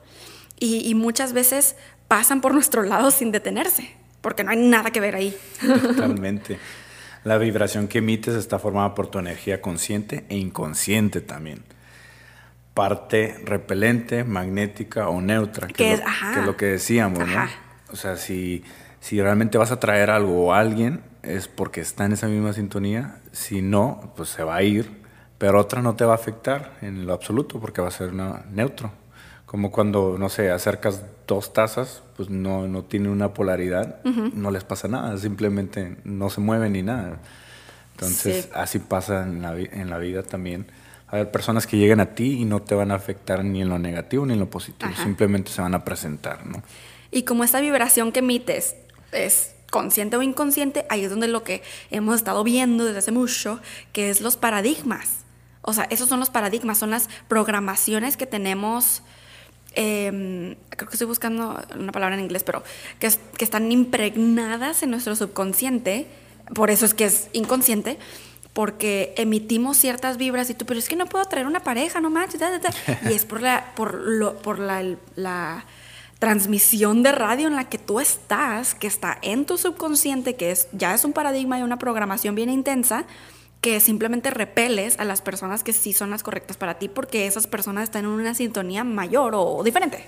Y, 0.58 0.88
y, 0.88 0.94
muchas 0.94 1.34
veces 1.34 1.76
pasan 2.08 2.40
por 2.40 2.54
nuestro 2.54 2.82
lado 2.82 3.10
sin 3.10 3.30
detenerse, 3.30 3.90
porque 4.22 4.42
no 4.42 4.50
hay 4.50 4.56
nada 4.56 4.90
que 4.90 5.00
ver 5.00 5.14
ahí. 5.14 5.36
Totalmente. 5.60 6.58
La 7.24 7.38
vibración 7.38 7.88
que 7.88 7.98
emites 7.98 8.34
está 8.34 8.58
formada 8.58 8.94
por 8.94 9.08
tu 9.08 9.18
energía 9.18 9.60
consciente 9.60 10.24
e 10.28 10.36
inconsciente 10.36 11.20
también. 11.20 11.62
Parte 12.76 13.40
repelente, 13.42 14.22
magnética 14.22 15.08
o 15.08 15.22
neutra, 15.22 15.66
que, 15.66 15.94
es, 15.94 16.02
lo, 16.44 16.56
que 16.56 16.66
decíamos, 16.66 17.26
¿no? 17.26 17.48
O 17.90 17.96
sea, 17.96 18.16
si, 18.16 18.62
si 19.00 19.18
realmente 19.18 19.56
vas 19.56 19.72
a 19.72 19.80
traer 19.80 20.10
algo 20.10 20.46
o 20.46 20.52
alguien, 20.52 21.00
es 21.22 21.48
porque 21.48 21.80
está 21.80 22.04
en 22.04 22.12
esa 22.12 22.28
misma 22.28 22.52
sintonía. 22.52 23.16
Si 23.32 23.62
no, 23.62 24.12
pues 24.14 24.28
se 24.28 24.44
va 24.44 24.56
a 24.56 24.62
ir. 24.62 24.90
Pero 25.38 25.58
otra 25.58 25.80
no 25.80 25.96
te 25.96 26.04
va 26.04 26.12
a 26.12 26.16
afectar 26.16 26.72
en 26.82 27.06
lo 27.06 27.14
absoluto 27.14 27.60
porque 27.60 27.80
va 27.80 27.88
a 27.88 27.92
ser 27.92 28.10
una, 28.10 28.44
neutro. 28.50 28.90
Como 29.46 29.70
cuando, 29.70 30.16
no 30.18 30.28
sé, 30.28 30.50
acercas 30.50 31.02
dos 31.26 31.52
tazas, 31.52 32.02
pues 32.16 32.30
no, 32.30 32.68
no 32.68 32.84
tiene 32.84 33.08
una 33.08 33.32
polaridad, 33.32 34.02
no 34.04 34.50
les 34.50 34.64
pasa 34.64 34.88
nada, 34.88 35.16
simplemente 35.18 35.96
no 36.04 36.30
se 36.30 36.40
mueven 36.40 36.72
ni 36.72 36.82
nada. 36.82 37.20
Entonces, 37.92 38.50
así 38.54 38.78
pasa 38.80 39.22
en 39.22 39.40
la, 39.42 39.56
en 39.56 39.88
la 39.88 39.98
vida 39.98 40.22
también. 40.22 40.66
Hay 41.08 41.26
personas 41.26 41.66
que 41.66 41.76
llegan 41.76 42.00
a 42.00 42.14
ti 42.14 42.40
y 42.40 42.44
no 42.44 42.62
te 42.62 42.74
van 42.74 42.90
a 42.90 42.94
afectar 42.94 43.44
ni 43.44 43.62
en 43.62 43.68
lo 43.68 43.78
negativo 43.78 44.26
ni 44.26 44.32
en 44.32 44.40
lo 44.40 44.50
positivo, 44.50 44.90
simplemente 45.02 45.50
se 45.52 45.62
van 45.62 45.74
a 45.74 45.84
presentar, 45.84 46.44
¿no? 46.46 46.62
Y 47.10 47.22
como 47.22 47.44
esta 47.44 47.60
vibración 47.60 48.10
que 48.10 48.18
emites 48.18 48.74
es 49.12 49.54
consciente 49.70 50.16
o 50.16 50.22
inconsciente, 50.22 50.84
ahí 50.90 51.04
es 51.04 51.10
donde 51.10 51.28
lo 51.28 51.44
que 51.44 51.62
hemos 51.90 52.16
estado 52.16 52.42
viendo 52.42 52.84
desde 52.84 52.98
hace 52.98 53.12
mucho, 53.12 53.60
que 53.92 54.10
es 54.10 54.20
los 54.20 54.36
paradigmas. 54.36 55.24
O 55.62 55.72
sea, 55.72 55.84
esos 55.84 56.08
son 56.08 56.20
los 56.20 56.30
paradigmas, 56.30 56.78
son 56.78 56.90
las 56.90 57.08
programaciones 57.28 58.16
que 58.16 58.26
tenemos 58.26 59.02
Em, 59.76 60.56
creo 60.70 60.88
que 60.88 60.94
estoy 60.94 61.06
buscando 61.06 61.62
una 61.78 61.92
palabra 61.92 62.16
en 62.16 62.22
inglés, 62.22 62.42
pero 62.44 62.64
que, 62.98 63.10
que 63.36 63.44
están 63.44 63.70
impregnadas 63.70 64.82
en 64.82 64.90
nuestro 64.90 65.14
subconsciente, 65.14 66.06
por 66.54 66.70
eso 66.70 66.86
es 66.86 66.94
que 66.94 67.04
es 67.04 67.28
inconsciente, 67.34 67.98
porque 68.56 69.12
emitimos 69.18 69.76
ciertas 69.76 70.16
vibras 70.16 70.48
y 70.48 70.54
tú, 70.54 70.64
pero 70.64 70.80
es 70.80 70.88
que 70.88 70.96
no 70.96 71.04
puedo 71.04 71.22
traer 71.26 71.46
una 71.46 71.60
pareja, 71.60 72.00
no 72.00 72.08
manches, 72.08 72.40
y 73.02 73.12
es 73.12 73.26
por 73.26 73.42
la, 73.42 73.74
por 73.76 73.92
lo, 73.92 74.38
por 74.38 74.58
la, 74.58 74.82
la 75.14 75.66
transmisión 76.18 77.02
de 77.02 77.12
radio 77.12 77.48
en 77.48 77.54
la 77.54 77.68
que 77.68 77.76
tú 77.76 78.00
estás, 78.00 78.74
que 78.74 78.86
está 78.86 79.18
en 79.20 79.44
tu 79.44 79.58
subconsciente, 79.58 80.36
que 80.36 80.52
es, 80.52 80.68
ya 80.72 80.94
es 80.94 81.04
un 81.04 81.12
paradigma 81.12 81.58
y 81.58 81.64
una 81.64 81.78
programación 81.78 82.34
bien 82.34 82.48
intensa, 82.48 83.04
que 83.60 83.78
simplemente 83.78 84.30
repeles 84.30 84.98
a 84.98 85.04
las 85.04 85.20
personas 85.20 85.62
que 85.62 85.74
sí 85.74 85.92
son 85.92 86.08
las 86.08 86.22
correctas 86.22 86.56
para 86.56 86.78
ti 86.78 86.88
porque 86.88 87.26
esas 87.26 87.46
personas 87.46 87.84
están 87.84 88.06
en 88.06 88.10
una 88.10 88.32
sintonía 88.32 88.84
mayor 88.84 89.34
o 89.36 89.62
diferente. 89.64 90.06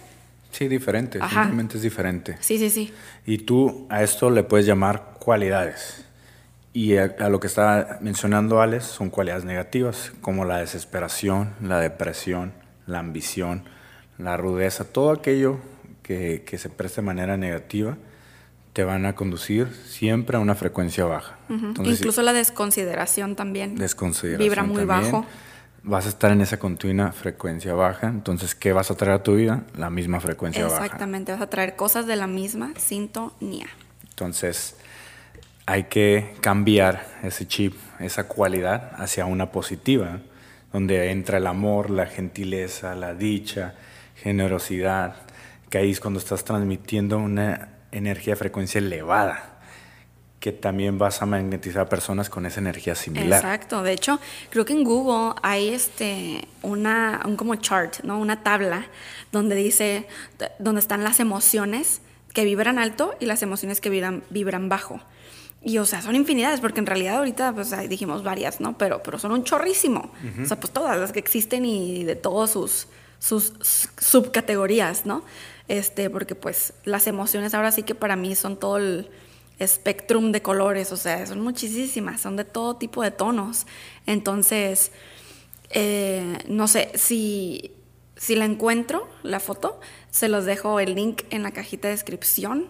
Sí, 0.52 0.69
diferente, 0.69 1.19
simplemente 1.21 1.76
es 1.76 1.83
diferente. 1.83 2.38
Sí, 2.40 2.57
sí, 2.57 2.71
sí. 2.71 2.95
Y 3.26 3.37
tú 3.37 3.87
a 3.90 4.02
esto 4.02 4.31
le 4.31 4.43
puedes 4.43 4.64
llamar 4.64 5.17
cualidades. 5.19 6.07
Y 6.72 6.96
a, 6.96 7.28
lo 7.28 7.40
que 7.40 7.46
está 7.46 7.98
mencionando 8.00 8.60
Alex 8.60 8.84
son 8.84 9.10
cualidades 9.10 9.44
negativas, 9.44 10.12
como 10.20 10.44
la 10.44 10.58
desesperación, 10.58 11.54
la 11.62 11.80
depresión, 11.80 12.52
la 12.87 12.98
ambición, 12.98 13.64
la 14.18 14.37
rudeza, 14.37 14.84
todo 14.84 15.10
aquello 15.10 15.58
que, 16.02 16.44
que 16.46 16.58
se 16.58 16.68
preste 16.68 17.00
de 17.00 17.06
manera 17.06 17.37
negativa 17.37 17.96
te 18.78 18.84
van 18.84 19.06
a 19.06 19.16
conducir 19.16 19.66
siempre 19.88 20.37
a 20.37 20.40
una 20.40 20.54
frecuencia 20.54 21.04
baja. 21.04 21.37
Incluso 21.48 22.22
la 22.22 22.32
desconsideración 22.32 23.34
también. 23.34 23.75
Desconsideración. 23.75 24.48
Vibra 24.48 24.62
muy 24.62 24.84
bajo. 24.84 25.26
Vas 25.82 26.06
a 26.06 26.10
estar 26.10 26.30
en 26.30 26.42
esa 26.42 26.60
continua 26.60 27.10
frecuencia 27.10 27.75
baja. 27.75 28.06
Entonces, 28.06 28.54
¿qué 28.54 28.72
vas 28.72 28.92
a 28.92 28.94
traer 28.94 29.14
a 29.14 29.22
tu 29.25 29.34
vida? 29.34 29.64
La 29.76 29.90
misma 29.90 30.20
frecuencia 30.20 30.64
baja. 30.64 30.84
Exactamente, 30.84 31.32
vas 31.32 31.40
a 31.40 31.50
traer 31.50 31.75
cosas 31.75 32.06
de 32.06 32.14
la 32.14 32.28
misma 32.28 32.72
sintonía. 32.76 33.66
Entonces, 34.10 34.76
hay 35.68 35.84
que 35.84 36.34
cambiar 36.40 37.06
ese 37.22 37.46
chip, 37.46 37.75
esa 38.00 38.26
cualidad 38.26 38.90
hacia 38.96 39.26
una 39.26 39.52
positiva, 39.52 40.20
donde 40.72 41.10
entra 41.10 41.37
el 41.37 41.46
amor, 41.46 41.90
la 41.90 42.06
gentileza, 42.06 42.94
la 42.94 43.12
dicha, 43.12 43.75
generosidad, 44.16 45.16
que 45.68 45.76
ahí 45.76 45.90
es 45.90 46.00
cuando 46.00 46.20
estás 46.20 46.42
transmitiendo 46.42 47.18
una 47.18 47.68
energía 47.92 48.32
de 48.32 48.38
frecuencia 48.38 48.78
elevada 48.78 49.58
que 50.40 50.52
también 50.52 50.96
vas 50.96 51.20
a 51.20 51.26
magnetizar 51.26 51.82
a 51.82 51.88
personas 51.90 52.30
con 52.30 52.46
esa 52.46 52.60
energía 52.60 52.94
similar. 52.94 53.40
Exacto, 53.44 53.82
de 53.82 53.92
hecho, 53.92 54.20
creo 54.48 54.64
que 54.64 54.72
en 54.72 54.84
Google 54.84 55.34
hay 55.42 55.68
este 55.68 56.48
una 56.62 57.20
un 57.26 57.37
como 57.37 57.56
chart, 57.56 57.96
¿no? 58.04 58.18
Una 58.18 58.42
tabla 58.42 58.87
donde 59.32 59.54
dice 59.54 60.06
donde 60.58 60.80
están 60.80 61.04
las 61.04 61.20
emociones 61.20 62.00
que 62.32 62.44
vibran 62.44 62.78
alto 62.78 63.16
y 63.20 63.26
las 63.26 63.42
emociones 63.42 63.82
que 63.82 63.90
vibran, 63.90 64.22
vibran 64.30 64.70
bajo. 64.70 65.02
Y 65.68 65.78
o 65.78 65.84
sea, 65.84 66.00
son 66.02 66.16
infinidades, 66.16 66.60
porque 66.60 66.80
en 66.80 66.87
realidad 66.87 67.18
ahorita 67.18 67.52
pues 67.54 67.75
dijimos 67.88 68.22
varias, 68.22 68.60
¿no? 68.60 68.78
Pero, 68.78 69.02
pero 69.02 69.18
son 69.18 69.32
un 69.32 69.44
chorrísimo. 69.44 70.10
O 70.42 70.46
sea, 70.46 70.58
pues 70.58 70.72
todas 70.72 70.98
las 70.98 71.12
que 71.12 71.18
existen 71.18 71.64
y 71.64 72.04
de 72.04 72.16
todos 72.16 72.50
sus, 72.50 72.88
sus 73.18 73.52
subcategorías, 73.98 75.04
¿no? 75.04 75.22
este, 75.68 76.10
porque 76.10 76.34
pues 76.34 76.72
las 76.84 77.06
emociones 77.06 77.54
ahora 77.54 77.70
sí 77.72 77.82
que 77.82 77.94
para 77.94 78.16
mí 78.16 78.34
son 78.34 78.58
todo 78.58 78.78
el 78.78 79.10
espectrum 79.58 80.32
de 80.32 80.42
colores, 80.42 80.92
o 80.92 80.96
sea, 80.96 81.26
son 81.26 81.40
muchísimas, 81.40 82.20
son 82.20 82.37
de 82.37 82.44
todo 82.44 82.76
tipo 82.76 83.02
de 83.02 83.10
tonos. 83.10 83.66
Entonces, 84.06 84.92
eh, 85.70 86.38
no 86.48 86.68
sé, 86.68 86.90
si, 86.94 87.72
si 88.16 88.34
la 88.34 88.46
encuentro, 88.46 89.08
la 89.22 89.40
foto, 89.40 89.78
se 90.10 90.28
los 90.28 90.46
dejo 90.46 90.80
el 90.80 90.94
link 90.94 91.22
en 91.30 91.42
la 91.42 91.50
cajita 91.50 91.88
de 91.88 91.94
descripción. 91.94 92.66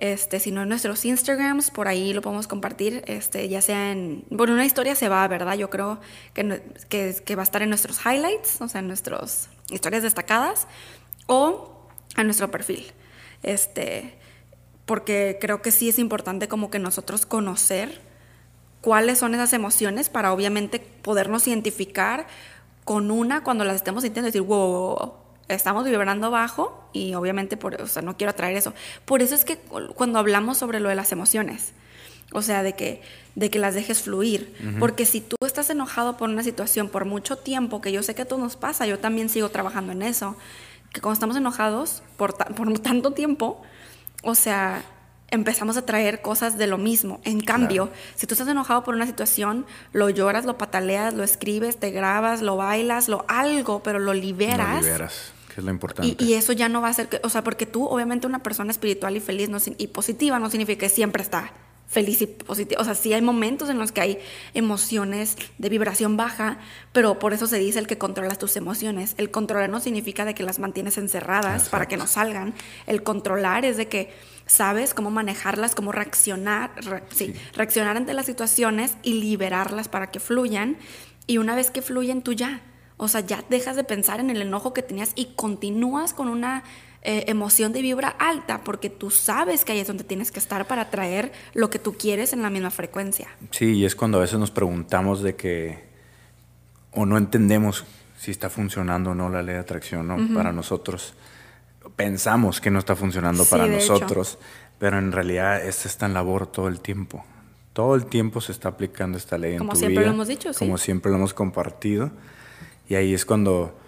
Este, 0.00 0.40
si 0.40 0.50
no 0.50 0.62
en 0.62 0.70
nuestros 0.70 1.04
Instagrams, 1.04 1.70
por 1.70 1.86
ahí 1.86 2.14
lo 2.14 2.22
podemos 2.22 2.48
compartir, 2.48 3.04
este, 3.06 3.50
ya 3.50 3.60
sea 3.60 3.92
en... 3.92 4.24
Bueno, 4.30 4.54
una 4.54 4.64
historia 4.64 4.94
se 4.94 5.10
va, 5.10 5.28
¿verdad? 5.28 5.56
Yo 5.58 5.68
creo 5.68 6.00
que, 6.32 6.62
que, 7.22 7.36
va 7.36 7.42
a 7.42 7.44
estar 7.44 7.60
en 7.60 7.68
nuestros 7.68 8.00
highlights, 8.06 8.62
o 8.62 8.68
sea, 8.68 8.80
en 8.80 8.88
nuestras 8.88 9.50
historias 9.68 10.02
destacadas, 10.02 10.66
o 11.26 11.86
a 12.16 12.24
nuestro 12.24 12.50
perfil. 12.50 12.90
Este, 13.42 14.14
porque 14.86 15.36
creo 15.38 15.60
que 15.60 15.70
sí 15.70 15.90
es 15.90 15.98
importante 15.98 16.48
como 16.48 16.70
que 16.70 16.78
nosotros 16.78 17.26
conocer 17.26 18.00
cuáles 18.80 19.18
son 19.18 19.34
esas 19.34 19.52
emociones 19.52 20.08
para 20.08 20.32
obviamente 20.32 20.80
podernos 20.80 21.46
identificar 21.46 22.26
con 22.84 23.10
una 23.10 23.44
cuando 23.44 23.64
las 23.64 23.76
estemos 23.76 24.02
sintiendo 24.02 24.28
y 24.28 24.32
decir, 24.32 24.48
wow, 24.48 25.19
estamos 25.54 25.84
vibrando 25.84 26.30
bajo 26.30 26.88
y 26.92 27.14
obviamente 27.14 27.56
por, 27.56 27.80
o 27.80 27.86
sea, 27.86 28.02
no 28.02 28.16
quiero 28.16 28.30
atraer 28.30 28.56
eso. 28.56 28.74
Por 29.04 29.22
eso 29.22 29.34
es 29.34 29.44
que 29.44 29.58
cuando 29.94 30.18
hablamos 30.18 30.58
sobre 30.58 30.80
lo 30.80 30.88
de 30.88 30.94
las 30.94 31.12
emociones, 31.12 31.72
o 32.32 32.42
sea, 32.42 32.62
de 32.62 32.74
que, 32.74 33.02
de 33.34 33.50
que 33.50 33.58
las 33.58 33.74
dejes 33.74 34.02
fluir. 34.02 34.54
Porque 34.78 35.04
si 35.04 35.20
tú 35.20 35.36
estás 35.44 35.68
enojado 35.70 36.16
por 36.16 36.28
una 36.28 36.42
situación 36.42 36.88
por 36.88 37.04
mucho 37.04 37.36
tiempo, 37.36 37.80
que 37.80 37.92
yo 37.92 38.02
sé 38.02 38.14
que 38.14 38.22
a 38.22 38.24
todos 38.24 38.42
nos 38.42 38.56
pasa, 38.56 38.86
yo 38.86 38.98
también 38.98 39.28
sigo 39.28 39.48
trabajando 39.48 39.92
en 39.92 40.02
eso, 40.02 40.36
que 40.92 41.00
cuando 41.00 41.14
estamos 41.14 41.36
enojados 41.36 42.02
por, 42.16 42.36
por 42.36 42.78
tanto 42.80 43.12
tiempo, 43.12 43.62
o 44.22 44.34
sea, 44.34 44.84
empezamos 45.30 45.76
a 45.76 45.86
traer 45.86 46.22
cosas 46.22 46.58
de 46.58 46.66
lo 46.66 46.78
mismo. 46.78 47.20
En 47.24 47.40
cambio, 47.40 47.90
si 48.14 48.26
tú 48.26 48.34
estás 48.34 48.48
enojado 48.48 48.84
por 48.84 48.94
una 48.94 49.06
situación, 49.06 49.66
lo 49.92 50.10
lloras, 50.10 50.44
lo 50.44 50.58
pataleas, 50.58 51.14
lo 51.14 51.24
escribes, 51.24 51.78
te 51.78 51.90
grabas, 51.90 52.42
lo 52.42 52.56
bailas, 52.56 53.08
lo 53.08 53.24
algo, 53.28 53.82
pero 53.82 53.98
lo 53.98 54.14
liberas. 54.14 54.76
Lo 54.76 54.80
liberas, 54.82 55.32
que 55.60 55.62
es 55.62 55.64
lo 55.66 55.70
importante. 55.70 56.24
Y, 56.24 56.34
eso 56.34 56.52
ya 56.52 56.68
no 56.68 56.80
va 56.80 56.88
a 56.88 56.92
ser, 56.92 57.08
que, 57.08 57.20
o 57.22 57.28
sea, 57.28 57.44
porque 57.44 57.66
tú, 57.66 57.86
obviamente, 57.86 58.26
una 58.26 58.42
persona 58.42 58.70
espiritual 58.70 59.16
y 59.16 59.20
feliz 59.20 59.48
no, 59.48 59.58
y 59.78 59.86
positiva 59.88 60.38
no 60.38 60.50
significa 60.50 60.80
que 60.80 60.88
siempre 60.88 61.22
está 61.22 61.52
feliz 61.86 62.22
y 62.22 62.26
positiva. 62.26 62.80
O 62.80 62.84
sea, 62.84 62.94
sí 62.94 63.12
hay 63.12 63.20
momentos 63.20 63.68
en 63.68 63.78
los 63.78 63.90
que 63.90 64.00
hay 64.00 64.18
emociones 64.54 65.36
de 65.58 65.68
vibración 65.68 66.16
baja, 66.16 66.58
pero 66.92 67.18
por 67.18 67.32
eso 67.32 67.48
se 67.48 67.58
dice 67.58 67.80
el 67.80 67.88
que 67.88 67.98
controlas 67.98 68.38
tus 68.38 68.56
emociones. 68.56 69.14
El 69.18 69.30
controlar 69.30 69.68
no 69.68 69.80
significa 69.80 70.24
de 70.24 70.34
que 70.34 70.44
las 70.44 70.60
mantienes 70.60 70.98
encerradas 70.98 71.68
para 71.68 71.86
que 71.86 71.96
no 71.96 72.06
salgan. 72.06 72.54
El 72.86 73.02
controlar 73.02 73.64
es 73.64 73.76
de 73.76 73.88
que 73.88 74.14
sabes 74.46 74.94
cómo 74.94 75.10
manejarlas, 75.10 75.74
cómo 75.74 75.90
reaccionar, 75.90 76.70
sí, 77.10 77.34
reaccionar 77.54 77.96
ante 77.96 78.14
las 78.14 78.26
situaciones 78.26 78.94
y 79.02 79.14
liberarlas 79.14 79.88
para 79.88 80.12
que 80.12 80.20
fluyan. 80.20 80.76
Y 81.26 81.38
una 81.38 81.56
vez 81.56 81.72
que 81.72 81.82
fluyen, 81.82 82.22
tú 82.22 82.32
ya. 82.32 82.62
O 83.00 83.08
sea, 83.08 83.22
ya 83.22 83.42
dejas 83.48 83.76
de 83.76 83.84
pensar 83.84 84.20
en 84.20 84.28
el 84.28 84.42
enojo 84.42 84.74
que 84.74 84.82
tenías 84.82 85.12
y 85.14 85.32
continúas 85.34 86.12
con 86.12 86.28
una 86.28 86.64
eh, 87.02 87.24
emoción 87.28 87.72
de 87.72 87.80
vibra 87.80 88.08
alta, 88.08 88.62
porque 88.62 88.90
tú 88.90 89.10
sabes 89.10 89.64
que 89.64 89.72
ahí 89.72 89.80
es 89.80 89.86
donde 89.86 90.04
tienes 90.04 90.30
que 90.30 90.38
estar 90.38 90.66
para 90.66 90.82
atraer 90.82 91.32
lo 91.54 91.70
que 91.70 91.78
tú 91.78 91.94
quieres 91.94 92.34
en 92.34 92.42
la 92.42 92.50
misma 92.50 92.70
frecuencia. 92.70 93.28
Sí, 93.52 93.72
y 93.72 93.84
es 93.86 93.96
cuando 93.96 94.18
a 94.18 94.20
veces 94.20 94.38
nos 94.38 94.50
preguntamos 94.50 95.22
de 95.22 95.34
que, 95.34 95.82
o 96.92 97.06
no 97.06 97.16
entendemos 97.16 97.86
si 98.18 98.30
está 98.30 98.50
funcionando 98.50 99.12
o 99.12 99.14
no 99.14 99.30
la 99.30 99.42
ley 99.42 99.54
de 99.54 99.60
atracción 99.62 100.06
¿no? 100.06 100.34
para 100.34 100.52
nosotros. 100.52 101.14
pensamos 101.96 102.60
que 102.60 102.70
no 102.70 102.78
está 102.78 102.96
funcionando 102.96 103.46
para 103.46 103.66
nosotros, 103.66 104.38
pero 104.78 104.98
en 104.98 105.10
realidad 105.10 105.64
este 105.66 105.88
está 105.88 106.04
en 106.04 106.12
labor 106.12 106.48
todo 106.48 106.68
el 106.68 106.80
tiempo. 106.80 107.24
Todo 107.72 107.94
el 107.94 108.04
tiempo 108.04 108.42
se 108.42 108.52
está 108.52 108.68
aplicando 108.68 109.16
esta 109.16 109.38
ley 109.38 109.56
como 109.56 109.72
en 109.72 109.80
tu 109.80 109.86
vida. 109.86 109.86
Como 109.86 109.94
siempre 109.94 110.04
lo 110.04 110.12
hemos 110.12 110.28
dicho, 110.28 110.52
sí. 110.52 110.58
Como 110.58 110.76
siempre 110.76 111.10
lo 111.10 111.16
hemos 111.16 111.32
compartido. 111.32 112.10
Y 112.90 112.96
ahí 112.96 113.14
es 113.14 113.24
cuando 113.24 113.78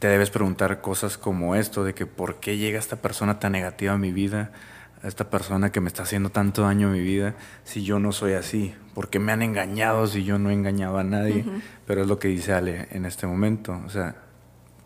te 0.00 0.08
debes 0.08 0.30
preguntar 0.30 0.80
cosas 0.80 1.16
como 1.16 1.54
esto, 1.54 1.84
de 1.84 1.94
que 1.94 2.06
por 2.06 2.40
qué 2.40 2.56
llega 2.56 2.76
esta 2.76 2.96
persona 2.96 3.38
tan 3.38 3.52
negativa 3.52 3.92
a 3.92 3.98
mi 3.98 4.10
vida, 4.10 4.50
a 5.00 5.06
esta 5.06 5.30
persona 5.30 5.70
que 5.70 5.80
me 5.80 5.86
está 5.86 6.02
haciendo 6.02 6.30
tanto 6.30 6.62
daño 6.62 6.88
a 6.88 6.90
mi 6.90 7.00
vida, 7.00 7.36
si 7.62 7.84
yo 7.84 8.00
no 8.00 8.10
soy 8.10 8.32
así, 8.32 8.74
por 8.94 9.10
qué 9.10 9.20
me 9.20 9.30
han 9.30 9.42
engañado 9.42 10.08
si 10.08 10.24
yo 10.24 10.40
no 10.40 10.50
he 10.50 10.54
engañado 10.54 10.98
a 10.98 11.04
nadie. 11.04 11.44
Pero 11.86 12.02
es 12.02 12.08
lo 12.08 12.18
que 12.18 12.26
dice 12.26 12.52
Ale 12.52 12.88
en 12.90 13.06
este 13.06 13.28
momento, 13.28 13.80
o 13.86 13.90
sea, 13.90 14.16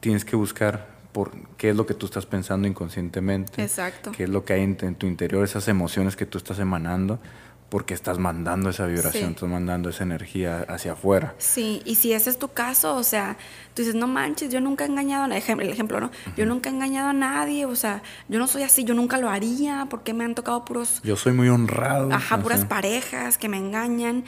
tienes 0.01 0.27
que 0.27 0.37
buscar 0.37 0.89
por 1.13 1.33
qué 1.57 1.71
es 1.71 1.77
lo 1.77 1.87
que 1.87 1.95
tú 1.95 2.05
estás 2.05 2.27
pensando 2.27 2.69
inconscientemente, 2.69 3.63
Exacto. 3.63 4.13
qué 4.13 4.25
es 4.25 4.29
lo 4.29 4.45
que 4.45 4.53
hay 4.53 4.63
en, 4.65 4.77
tu 4.77 5.07
interior, 5.07 5.43
esas 5.43 5.67
emociones 5.69 6.15
que 6.15 6.27
tú 6.27 6.37
estás 6.37 6.59
emanando, 6.59 7.21
porque 7.69 7.95
estás 7.95 8.19
mandando 8.19 8.71
esa 8.71 8.87
vibración, 8.87 9.31
estás 9.31 9.49
mandando 9.49 9.91
esa 9.91 10.05
energía 10.05 10.65
hacia 10.69 10.93
afuera. 10.93 11.35
Sí, 11.39 11.83
y 11.85 11.97
si 11.97 12.13
ese 12.13 12.31
es 12.31 12.39
tu 12.39 12.49
caso, 12.49 12.95
o 12.95 13.03
sea, 13.03 13.37
tú 13.75 13.83
dices, 13.83 13.95
no 13.95 14.07
manches, 14.07 14.53
yo 14.53 14.61
nunca 14.61 14.85
he 14.85 14.89
engañado 14.89 15.25
a 15.25 15.29
nadie, 15.29 15.43
el 15.49 15.71
ejemplo, 15.71 16.01
¿no? 16.01 16.11
Yo 16.37 16.47
nunca 16.47 16.71
he 16.71 16.73
engañado 16.73 17.09
a 17.09 17.13
nadie, 17.13 17.67
o 17.67 17.75
sea, 17.75 18.03
yo 18.29 18.39
no 18.39 18.47
soy 18.47 18.63
así, 18.63 18.85
yo 18.85 18.95
nunca 18.95 19.19
lo 19.19 19.29
haría, 19.29 19.87
porque 19.91 20.15
me 20.15 20.25
han 20.25 20.35
tocado 20.35 20.65
puros... 20.65 21.01
Yo 21.03 21.17
soy 21.17 21.33
muy 21.33 21.49
honrado. 21.49 22.13
Ajá, 22.13 22.39
puras 22.41 22.65
parejas 22.65 23.37
que 23.37 23.49
me 23.49 23.57
engañan. 23.57 24.25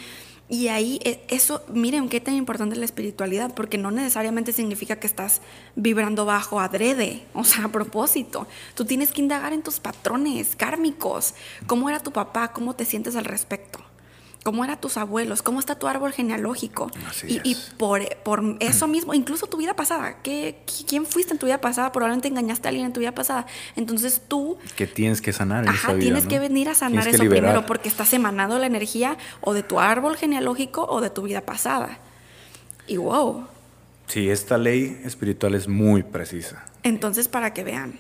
Y 0.49 0.69
ahí, 0.69 0.99
e, 1.05 1.23
eso, 1.29 1.63
miren 1.69 2.09
qué 2.09 2.21
tan 2.21 2.35
importante 2.35 2.75
es 2.75 2.79
la 2.79 2.87
espiritualidad, 2.87 3.53
porque 3.55 3.77
no 3.77 3.91
necesariamente 3.91 4.53
significa 4.53 4.97
que 4.97 5.07
estás 5.07 5.43
vibrando 5.77 6.25
bajo 6.25 6.59
adrede, 6.59 7.23
o 7.35 7.45
sea, 7.45 7.65
a 7.67 7.69
propósito. 7.69 8.47
Tú 8.75 8.85
tienes 8.85 9.13
que 9.13 9.21
indagar 9.21 9.53
en 9.53 9.63
tus 9.63 9.79
patrones 9.81 10.57
kármicos. 10.57 11.35
¿Cómo 11.67 11.89
era 11.89 12.01
tu 12.01 12.13
papá? 12.13 12.53
¿Cómo 12.53 12.75
te 12.75 12.87
sientes 12.87 13.15
al 13.17 13.27
respecto? 13.27 13.88
Cómo 14.45 14.65
eran 14.65 14.81
tus 14.81 14.97
abuelos, 14.97 15.43
cómo 15.43 15.61
está 15.61 15.79
tu 15.79 15.87
árbol 15.87 16.13
genealógico. 16.13 16.91
y, 17.27 17.57
por, 17.77 18.03
por, 18.23 18.57
eso 18.61 18.89
mismo, 18.89 19.15
incluso 19.15 19.47
tu 19.47 19.57
vida 19.57 19.75
pasada, 19.75 20.23
¿qué, 20.23 20.63
¿quién 20.87 21.07
fuiste 21.07 21.33
en 21.33 21.39
tu 21.39 21.47
vida 21.47 21.61
pasada? 21.61 21.93
Probablemente 21.93 22.29
engañaste 22.29 22.69
a 22.69 22.71
alguien 22.71 22.87
en 22.87 22.93
tu 22.93 23.01
vida 23.01 23.15
pasada. 23.15 23.47
Entonces 23.77 24.23
tú... 24.27 24.59
Que 24.77 24.87
tienes 24.87 25.21
que 25.21 25.33
sanar. 25.33 25.65
En 25.65 25.71
ajá, 25.71 25.99
tienes 25.99 26.27
que 26.27 26.39
venir 26.39 26.69
a 26.69 26.75
sanar 26.75 27.07
eso 27.09 27.25
primero 27.25 27.67
porque 27.67 27.89
estás 27.89 28.13
emanando 28.13 28.59
la 28.59 28.67
energía 28.67 29.19
o 29.41 29.55
de 29.55 29.63
tu 29.63 29.81
árbol 29.81 30.17
genealógico 30.17 30.85
o 30.85 31.01
de 31.01 31.11
tu 31.11 31.23
vida 31.23 31.43
pasada. 31.43 31.99
Y 32.87 32.97
wow. 32.97 33.47
Sí, 34.07 34.31
esta 34.31 34.57
ley 34.57 35.01
espiritual 35.05 35.55
es 35.55 35.69
muy 35.69 36.03
precisa. 36.03 36.65
Entonces, 36.83 37.29
para 37.29 37.53
que 37.53 37.65
vean. 37.65 37.99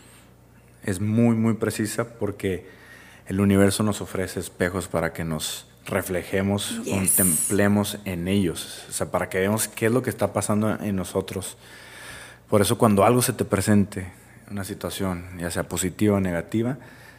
Es 0.82 1.00
muy, 1.00 1.36
muy 1.36 1.54
precisa 1.54 2.18
porque 2.18 2.66
el 3.26 3.40
universo 3.40 3.82
nos 3.82 4.00
ofrece 4.00 4.40
espejos 4.40 4.88
para 4.88 5.12
que 5.12 5.24
nos 5.24 5.67
reflejemos, 5.88 6.80
contemplemos 6.88 7.98
en 8.04 8.28
ellos, 8.28 8.84
o 8.88 8.92
sea, 8.92 9.10
para 9.10 9.28
que 9.28 9.38
veamos 9.38 9.68
qué 9.68 9.86
es 9.86 9.92
lo 9.92 10.02
que 10.02 10.10
está 10.10 10.32
pasando 10.32 10.78
en 10.80 10.94
nosotros. 10.94 11.56
Por 12.48 12.60
eso 12.60 12.78
cuando 12.78 13.04
algo 13.04 13.22
se 13.22 13.32
te 13.32 13.44
presente, 13.44 14.12
una 14.50 14.64
situación, 14.64 15.26
ya 15.38 15.50
sea 15.50 15.64
positiva 15.64 16.16
o 16.16 16.20
negativa, 16.20 16.76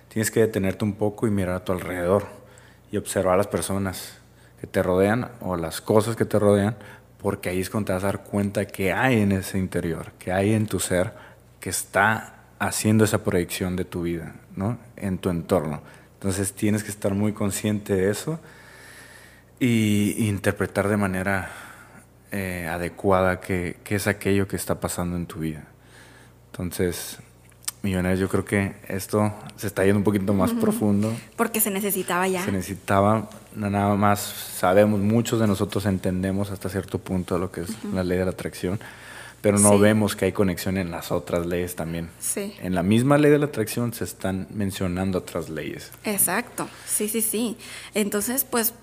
tienes 0.08 0.32
que 0.32 0.42
detenerte 0.42 0.86
un 0.86 0.94
poco 0.94 1.28
y 1.28 1.32
mirar 1.32 1.56
a 1.56 1.66
tu 1.66 1.72
alrededor 1.72 2.28
y 2.92 2.98
observar 2.98 3.34
a 3.34 3.38
las 3.38 3.48
personas 3.48 4.18
que 4.62 4.68
te 4.68 4.84
rodean 4.84 5.30
o 5.42 5.56
las 5.56 5.82
cosas 5.82 6.16
que 6.16 6.26
te 6.26 6.38
rodean, 6.38 6.76
porque 7.20 7.50
ahí 7.50 7.62
es 7.62 7.70
cuando 7.70 7.88
te 7.88 7.94
vas 7.94 8.04
a 8.04 8.08
dar 8.08 8.24
cuenta 8.24 8.66
que 8.66 8.94
hay 8.94 9.22
en 9.22 9.32
ese 9.32 9.58
interior, 9.58 10.12
que 10.20 10.32
hay 10.32 10.54
en 10.54 10.68
tu 10.68 10.80
ser, 10.80 11.14
que 11.60 11.70
está 11.70 12.36
haciendo 12.60 13.04
esa 13.04 13.24
proyección 13.24 13.76
de 13.76 13.86
tu 13.86 14.04
vida, 14.04 14.36
¿no? 14.56 14.78
En 14.96 15.18
tu 15.18 15.30
entorno. 15.30 15.82
Entonces 16.14 16.54
tienes 16.54 16.84
que 16.84 16.90
estar 16.90 17.14
muy 17.14 17.34
consciente 17.34 17.96
de 17.96 18.12
eso 18.12 18.40
y 19.60 20.28
interpretar 20.28 20.88
de 20.88 20.98
manera 20.98 21.52
eh, 22.32 22.68
adecuada 22.70 23.42
qué, 23.42 23.78
es 23.86 24.08
aquello 24.08 24.48
que 24.48 24.56
está 24.56 24.80
pasando 24.80 25.16
en 25.16 25.26
tu 25.26 25.40
vida. 25.40 25.64
Entonces, 26.52 27.20
Millonarios, 27.82 28.20
yo 28.20 28.28
creo 28.28 28.44
que 28.44 28.76
esto 28.90 29.34
se 29.56 29.68
está 29.68 29.86
yendo 29.86 30.00
un 30.00 30.04
poquito 30.04 30.34
más 30.34 30.52
profundo. 30.52 31.16
Porque 31.38 31.62
se 31.62 31.72
necesitaba 31.72 32.28
ya. 32.28 32.44
Se 32.44 32.52
necesitaba, 32.52 33.30
nada 33.56 33.96
más 33.96 34.20
sabemos, 34.20 35.00
muchos 35.00 35.40
de 35.40 35.48
nosotros 35.48 35.86
entendemos 35.86 36.52
hasta 36.52 36.68
cierto 36.68 37.00
punto 37.00 37.38
lo 37.38 37.52
que 37.52 37.62
es 37.62 37.70
la 37.94 38.04
ley 38.04 38.18
de 38.18 38.26
la 38.26 38.32
atracción, 38.32 38.82
pero 39.42 39.60
no 39.60 39.80
vemos 39.80 40.18
que 40.18 40.26
hay 40.26 40.34
conexión 40.34 40.78
en 40.78 40.92
las 40.92 41.14
otras 41.14 41.46
leyes 41.46 41.76
también. 41.76 42.10
Sí. 42.20 42.54
En 42.62 42.76
la 42.76 42.84
misma 42.84 43.18
ley 43.18 43.32
de 43.32 43.40
la 43.40 43.46
atracción 43.46 43.94
se 43.94 44.04
están 44.04 44.48
mencionando 44.54 45.20
otras 45.20 45.50
leyes. 45.50 45.92
Exacto, 46.04 46.68
sí, 46.86 47.08
sí, 47.08 47.22
sí. 47.22 47.58
Entonces, 47.94 48.44
pues 48.44 48.74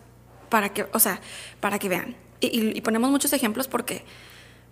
para 0.48 0.70
que, 0.70 0.86
o 0.92 0.98
sea, 0.98 1.20
para 1.60 1.78
que 1.78 1.88
vean. 1.88 2.16
Y, 2.40 2.80
ponemos 2.82 3.10
muchos 3.10 3.32
ejemplos 3.32 3.66
porque, 3.66 4.04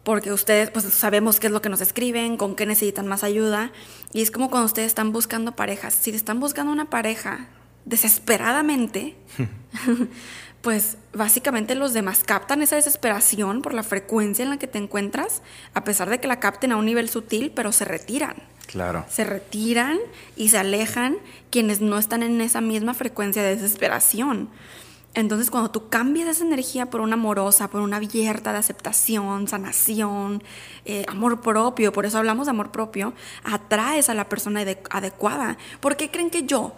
porque 0.03 0.33
ustedes, 0.33 0.71
pues 0.71 0.85
sabemos 0.85 1.41
qué 1.41 1.47
es 1.47 1.53
lo 1.53 1.63
que 1.63 1.69
nos 1.69 1.81
escriben, 1.81 2.37
con 2.37 2.55
qué 2.55 2.67
necesitan 2.67 3.07
más 3.07 3.25
ayuda. 3.25 3.73
Y 4.13 4.23
es 4.23 4.31
como 4.31 4.51
cuando 4.51 4.67
ustedes 4.67 4.89
están 4.89 5.13
buscando 5.13 5.57
parejas. 5.57 5.95
Si 5.95 6.11
están 6.11 6.41
buscando 6.41 6.73
una 6.73 6.91
pareja 6.91 7.49
desesperadamente, 7.85 9.17
pues 10.65 10.97
básicamente 11.13 11.75
los 11.75 11.93
demás 11.93 12.23
captan 12.25 12.63
esa 12.63 12.77
desesperación 12.77 13.61
por 13.61 13.75
la 13.75 13.83
frecuencia 13.83 14.43
en 14.43 14.51
la 14.51 14.59
que 14.59 14.67
te 14.67 14.79
encuentras, 14.79 15.43
a 15.75 15.85
pesar 15.85 16.09
de 16.09 16.21
que 16.21 16.27
la 16.27 16.41
capten 16.41 16.73
a 16.73 16.77
un 16.77 16.87
nivel 16.87 17.09
sutil, 17.09 17.53
pero 17.55 17.71
se 17.71 17.85
retiran. 17.85 18.37
Claro. 18.67 19.05
Se 19.09 19.25
retiran 19.25 19.99
y 20.37 20.49
se 20.49 20.59
alejan 20.59 21.17
quienes 21.51 21.83
no 21.83 21.99
están 21.99 22.23
en 22.23 22.41
esa 22.41 22.63
misma 22.63 22.95
frecuencia 22.95 23.43
de 23.43 23.57
desesperación. 23.57 24.49
Entonces, 25.15 25.49
cuando 25.51 25.71
tú 25.71 25.89
cambias 25.89 26.29
esa 26.29 26.45
energía 26.45 26.87
por 26.87 27.01
una 27.01 27.15
amorosa, 27.15 27.69
por 27.69 27.81
una 27.81 27.99
abierta 27.99 28.53
de 28.53 28.59
aceptación, 28.59 29.47
sanación, 29.47 30.43
eh, 30.85 31.05
amor 31.09 31.41
propio, 31.41 31.93
por 31.93 32.05
eso 32.05 32.19
hablamos 32.19 32.47
de 32.47 32.51
amor 32.51 32.73
propio, 32.73 33.15
atraes 33.45 34.09
a 34.09 34.15
la 34.15 34.29
persona 34.29 34.65
adecuada. 34.91 35.57
¿Por 35.81 35.97
qué 35.97 36.11
creen 36.11 36.31
que 36.31 36.43
yo? 36.43 36.73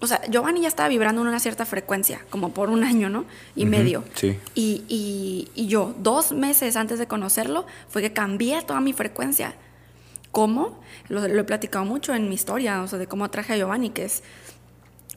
O 0.00 0.06
sea, 0.06 0.20
Giovanni 0.28 0.60
ya 0.60 0.68
estaba 0.68 0.88
vibrando 0.88 1.22
en 1.22 1.28
una 1.28 1.40
cierta 1.40 1.64
frecuencia, 1.64 2.24
como 2.30 2.50
por 2.50 2.70
un 2.70 2.84
año, 2.84 3.08
¿no? 3.08 3.24
Y 3.56 3.64
medio. 3.64 4.04
Sí. 4.14 4.38
Y, 4.54 5.48
y, 5.54 5.66
yo, 5.66 5.94
dos 5.98 6.32
meses 6.32 6.76
antes 6.76 7.00
de 7.00 7.08
conocerlo, 7.08 7.66
fue 7.88 8.02
que 8.02 8.12
cambié 8.12 8.62
toda 8.62 8.80
mi 8.80 8.92
frecuencia. 8.92 9.54
¿Cómo? 10.30 10.78
Lo, 11.08 11.26
lo, 11.26 11.40
he 11.40 11.44
platicado 11.44 11.84
mucho 11.84 12.14
en 12.14 12.28
mi 12.28 12.36
historia, 12.36 12.82
o 12.82 12.86
sea, 12.86 12.98
de 12.98 13.08
cómo 13.08 13.24
atraje 13.24 13.54
a 13.54 13.56
Giovanni, 13.56 13.90
que 13.90 14.04
es 14.04 14.22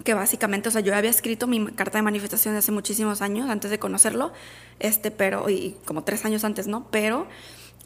que 0.03 0.13
básicamente, 0.13 0.69
o 0.69 0.71
sea, 0.71 0.81
yo 0.81 0.95
había 0.95 1.09
escrito 1.09 1.47
mi 1.47 1.65
carta 1.67 1.97
de 1.97 2.01
manifestación 2.01 2.53
de 2.53 2.59
hace 2.59 2.71
muchísimos 2.71 3.21
años, 3.21 3.49
antes 3.49 3.71
de 3.71 3.79
conocerlo, 3.79 4.31
este, 4.79 5.11
pero, 5.11 5.49
y 5.49 5.77
como 5.85 6.03
tres 6.03 6.25
años 6.25 6.43
antes, 6.43 6.67
¿no? 6.67 6.87
Pero, 6.91 7.27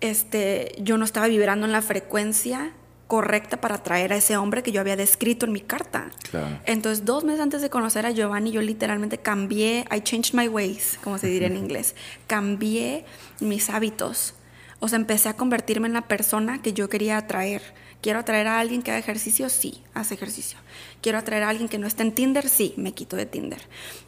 este, 0.01 0.75
yo 0.79 0.97
no 0.97 1.05
estaba 1.05 1.27
vibrando 1.27 1.65
en 1.65 1.71
la 1.71 1.81
frecuencia 1.81 2.73
correcta 3.07 3.61
para 3.61 3.75
atraer 3.75 4.13
a 4.13 4.15
ese 4.15 4.35
hombre 4.35 4.63
que 4.63 4.71
yo 4.71 4.81
había 4.81 4.95
descrito 4.95 5.45
en 5.45 5.51
mi 5.51 5.61
carta. 5.61 6.09
Claro. 6.31 6.59
Entonces, 6.65 7.05
dos 7.05 7.23
meses 7.23 7.41
antes 7.41 7.61
de 7.61 7.69
conocer 7.69 8.05
a 8.05 8.11
Giovanni, 8.11 8.51
yo 8.51 8.61
literalmente 8.61 9.19
cambié, 9.19 9.85
I 9.95 10.01
changed 10.01 10.33
my 10.33 10.47
ways, 10.47 10.97
como 11.03 11.17
se 11.17 11.27
diría 11.27 11.47
en 11.47 11.57
inglés, 11.57 11.95
cambié 12.27 13.05
mis 13.39 13.69
hábitos. 13.69 14.33
O 14.79 14.87
sea, 14.87 14.97
empecé 14.97 15.29
a 15.29 15.35
convertirme 15.35 15.87
en 15.87 15.93
la 15.93 16.07
persona 16.07 16.61
que 16.61 16.73
yo 16.73 16.89
quería 16.89 17.17
atraer 17.17 17.61
Quiero 18.01 18.19
atraer 18.19 18.47
a 18.47 18.59
alguien 18.59 18.81
que 18.81 18.91
haga 18.91 18.99
ejercicio, 18.99 19.49
sí, 19.49 19.83
hace 19.93 20.13
ejercicio. 20.13 20.59
Quiero 21.01 21.17
atraer 21.17 21.43
a 21.43 21.49
alguien 21.49 21.67
que 21.69 21.77
no 21.77 21.87
esté 21.87 22.03
en 22.03 22.11
Tinder, 22.13 22.47
sí, 22.47 22.73
me 22.77 22.93
quito 22.93 23.15
de 23.15 23.25
Tinder. 23.25 23.61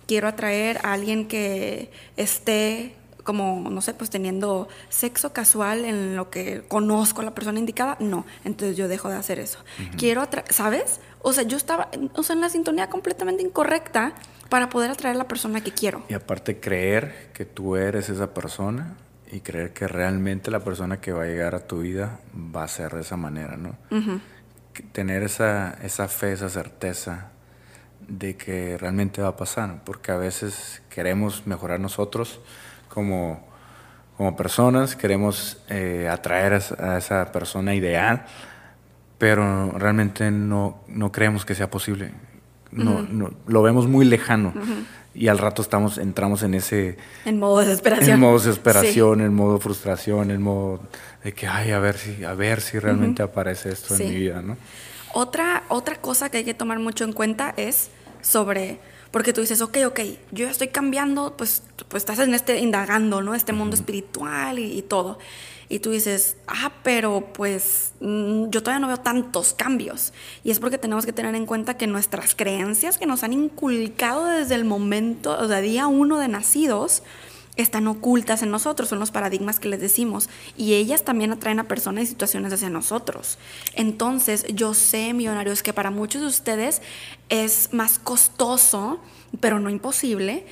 Quiero 0.05 0.27
atraer 0.27 0.79
a 0.83 0.93
alguien 0.93 1.27
que 1.27 1.91
esté 2.15 2.95
como, 3.27 3.69
no 3.69 3.81
sé, 3.81 3.93
pues 3.93 4.09
teniendo 4.09 4.69
sexo 4.87 5.33
casual 5.33 5.83
en 5.83 6.15
lo 6.15 6.29
que 6.29 6.63
conozco 6.69 7.19
a 7.19 7.25
la 7.25 7.35
persona 7.35 7.59
indicada, 7.59 7.97
no. 7.99 8.25
Entonces 8.45 8.77
yo 8.77 8.87
dejo 8.87 9.09
de 9.09 9.17
hacer 9.17 9.37
eso. 9.37 9.59
Quiero 9.97 10.21
atraer, 10.21 10.51
¿sabes? 10.53 11.01
O 11.21 11.33
sea, 11.33 11.43
yo 11.43 11.57
estaba 11.57 11.89
o 12.15 12.23
sea, 12.23 12.35
en 12.35 12.41
la 12.41 12.49
sintonía 12.49 12.89
completamente 12.89 13.43
incorrecta 13.43 14.13
para 14.47 14.69
poder 14.69 14.91
atraer 14.91 15.15
a 15.15 15.17
la 15.17 15.27
persona 15.27 15.61
que 15.61 15.71
quiero. 15.71 16.03
Y 16.07 16.13
aparte 16.13 16.61
creer 16.61 17.29
que 17.33 17.43
tú 17.43 17.75
eres 17.75 18.07
esa 18.07 18.33
persona 18.33 18.95
y 19.31 19.41
creer 19.41 19.73
que 19.73 19.87
realmente 19.87 20.51
la 20.51 20.59
persona 20.59 20.99
que 21.01 21.11
va 21.11 21.23
a 21.23 21.25
llegar 21.25 21.55
a 21.55 21.67
tu 21.67 21.79
vida 21.79 22.19
va 22.35 22.63
a 22.63 22.67
ser 22.67 22.93
de 22.93 23.01
esa 23.01 23.17
manera, 23.17 23.57
¿no? 23.57 23.75
Tener 24.91 25.23
esa, 25.23 25.77
esa 25.81 26.07
fe, 26.07 26.33
esa 26.33 26.49
certeza 26.49 27.31
de 28.07 28.37
que 28.37 28.77
realmente 28.77 29.21
va 29.21 29.29
a 29.29 29.37
pasar, 29.37 29.83
porque 29.83 30.11
a 30.11 30.17
veces 30.17 30.81
queremos 30.89 31.45
mejorar 31.45 31.79
nosotros 31.79 32.39
como, 32.87 33.45
como 34.15 34.35
personas, 34.35 34.95
queremos 34.95 35.61
eh, 35.69 36.07
atraer 36.09 36.61
a 36.79 36.97
esa 36.97 37.31
persona 37.31 37.75
ideal, 37.75 38.25
pero 39.17 39.71
realmente 39.71 40.31
no, 40.31 40.83
no 40.87 41.11
creemos 41.11 41.43
que 41.43 41.55
sea 41.55 41.69
posible. 41.69 42.11
No, 42.71 43.01
no, 43.01 43.31
lo 43.47 43.61
vemos 43.61 43.87
muy 43.87 44.05
lejano. 44.05 44.53
Y 45.13 45.29
al 45.29 45.39
rato 45.39 45.63
estamos 45.63 45.97
entramos 45.97 46.43
en 46.43 46.53
ese 46.53 46.97
en 47.25 47.39
modo 47.39 47.59
desesperación. 47.59 48.15
En 48.15 48.19
modo 48.19 48.37
desesperación 48.37 49.21
en 49.21 49.33
modo 49.33 49.59
frustración 49.59 50.29
en 50.29 50.43
modo 50.43 50.79
de 51.23 51.33
que 51.33 51.47
ay 51.47 51.71
a 51.71 51.79
ver 51.79 51.97
si 51.97 52.23
a 52.23 52.35
ver 52.35 52.61
si 52.61 52.77
realmente 52.77 53.23
aparece 53.23 53.69
esto 53.69 53.95
en 53.95 54.09
mi 54.09 54.15
vida 54.15 54.43
no 54.43 54.57
otra, 55.13 55.63
otra 55.69 55.95
cosa 55.95 56.29
que 56.29 56.37
hay 56.37 56.43
que 56.43 56.53
tomar 56.53 56.77
mucho 56.77 57.03
en 57.03 57.11
cuenta 57.11 57.51
es 57.57 57.89
sobre 58.21 58.79
porque 59.09 59.33
tú 59.33 59.41
dices, 59.41 59.61
ok, 59.61 59.77
ok, 59.87 59.99
yo 60.31 60.45
ya 60.45 60.51
estoy 60.51 60.67
cambiando, 60.67 61.35
pues, 61.37 61.63
pues 61.87 62.01
estás 62.01 62.19
en 62.19 62.33
este, 62.33 62.59
indagando, 62.59 63.21
¿no? 63.21 63.33
Este 63.33 63.53
mundo 63.53 63.75
espiritual 63.75 64.59
y, 64.59 64.81
todo. 64.81 65.17
Y 65.69 65.79
tú 65.79 65.91
dices, 65.91 66.37
ah, 66.47 66.71
pero 66.83 67.27
pues 67.33 67.91
mm, 67.99 68.49
yo 68.49 68.63
todavía 68.63 68.79
no 68.79 68.87
veo 68.87 68.97
tantos 68.97 69.53
cambios. 69.53 70.13
Y 70.43 70.51
es 70.51 70.59
porque 70.59 70.77
tenemos 70.77 71.05
que 71.05 71.13
tener 71.13 71.35
en 71.35 71.45
cuenta 71.45 71.75
que 71.75 71.87
nuestras 71.87 72.35
creencias 72.35 72.97
que 72.97 73.05
nos 73.05 73.23
han 73.23 73.33
inculcado 73.33 74.25
desde 74.25 74.55
el 74.55 74.65
momento, 74.65 75.37
o 75.37 75.47
sea, 75.47 75.59
día 75.59 75.87
uno 75.87 76.19
de 76.19 76.29
nacidos, 76.29 77.03
están 77.57 77.87
ocultas 77.87 78.43
en 78.43 78.51
nosotros, 78.51 78.89
son 78.89 78.99
los 78.99 79.11
paradigmas 79.11 79.59
que 79.59 79.67
les 79.67 79.81
decimos, 79.81 80.29
y 80.55 80.75
ellas 80.75 81.03
también 81.03 81.31
atraen 81.31 81.59
a 81.59 81.67
personas 81.67 82.03
y 82.03 82.07
situaciones 82.07 82.53
hacia 82.53 82.69
nosotros. 82.69 83.37
Entonces, 83.73 84.45
yo 84.53 84.73
sé, 84.73 85.13
millonarios, 85.13 85.63
que 85.63 85.73
para 85.73 85.91
muchos 85.91 86.21
de 86.21 86.27
ustedes 86.27 86.81
es 87.29 87.73
más 87.73 87.99
costoso, 87.99 88.99
pero 89.39 89.59
no 89.59 89.69
imposible, 89.69 90.45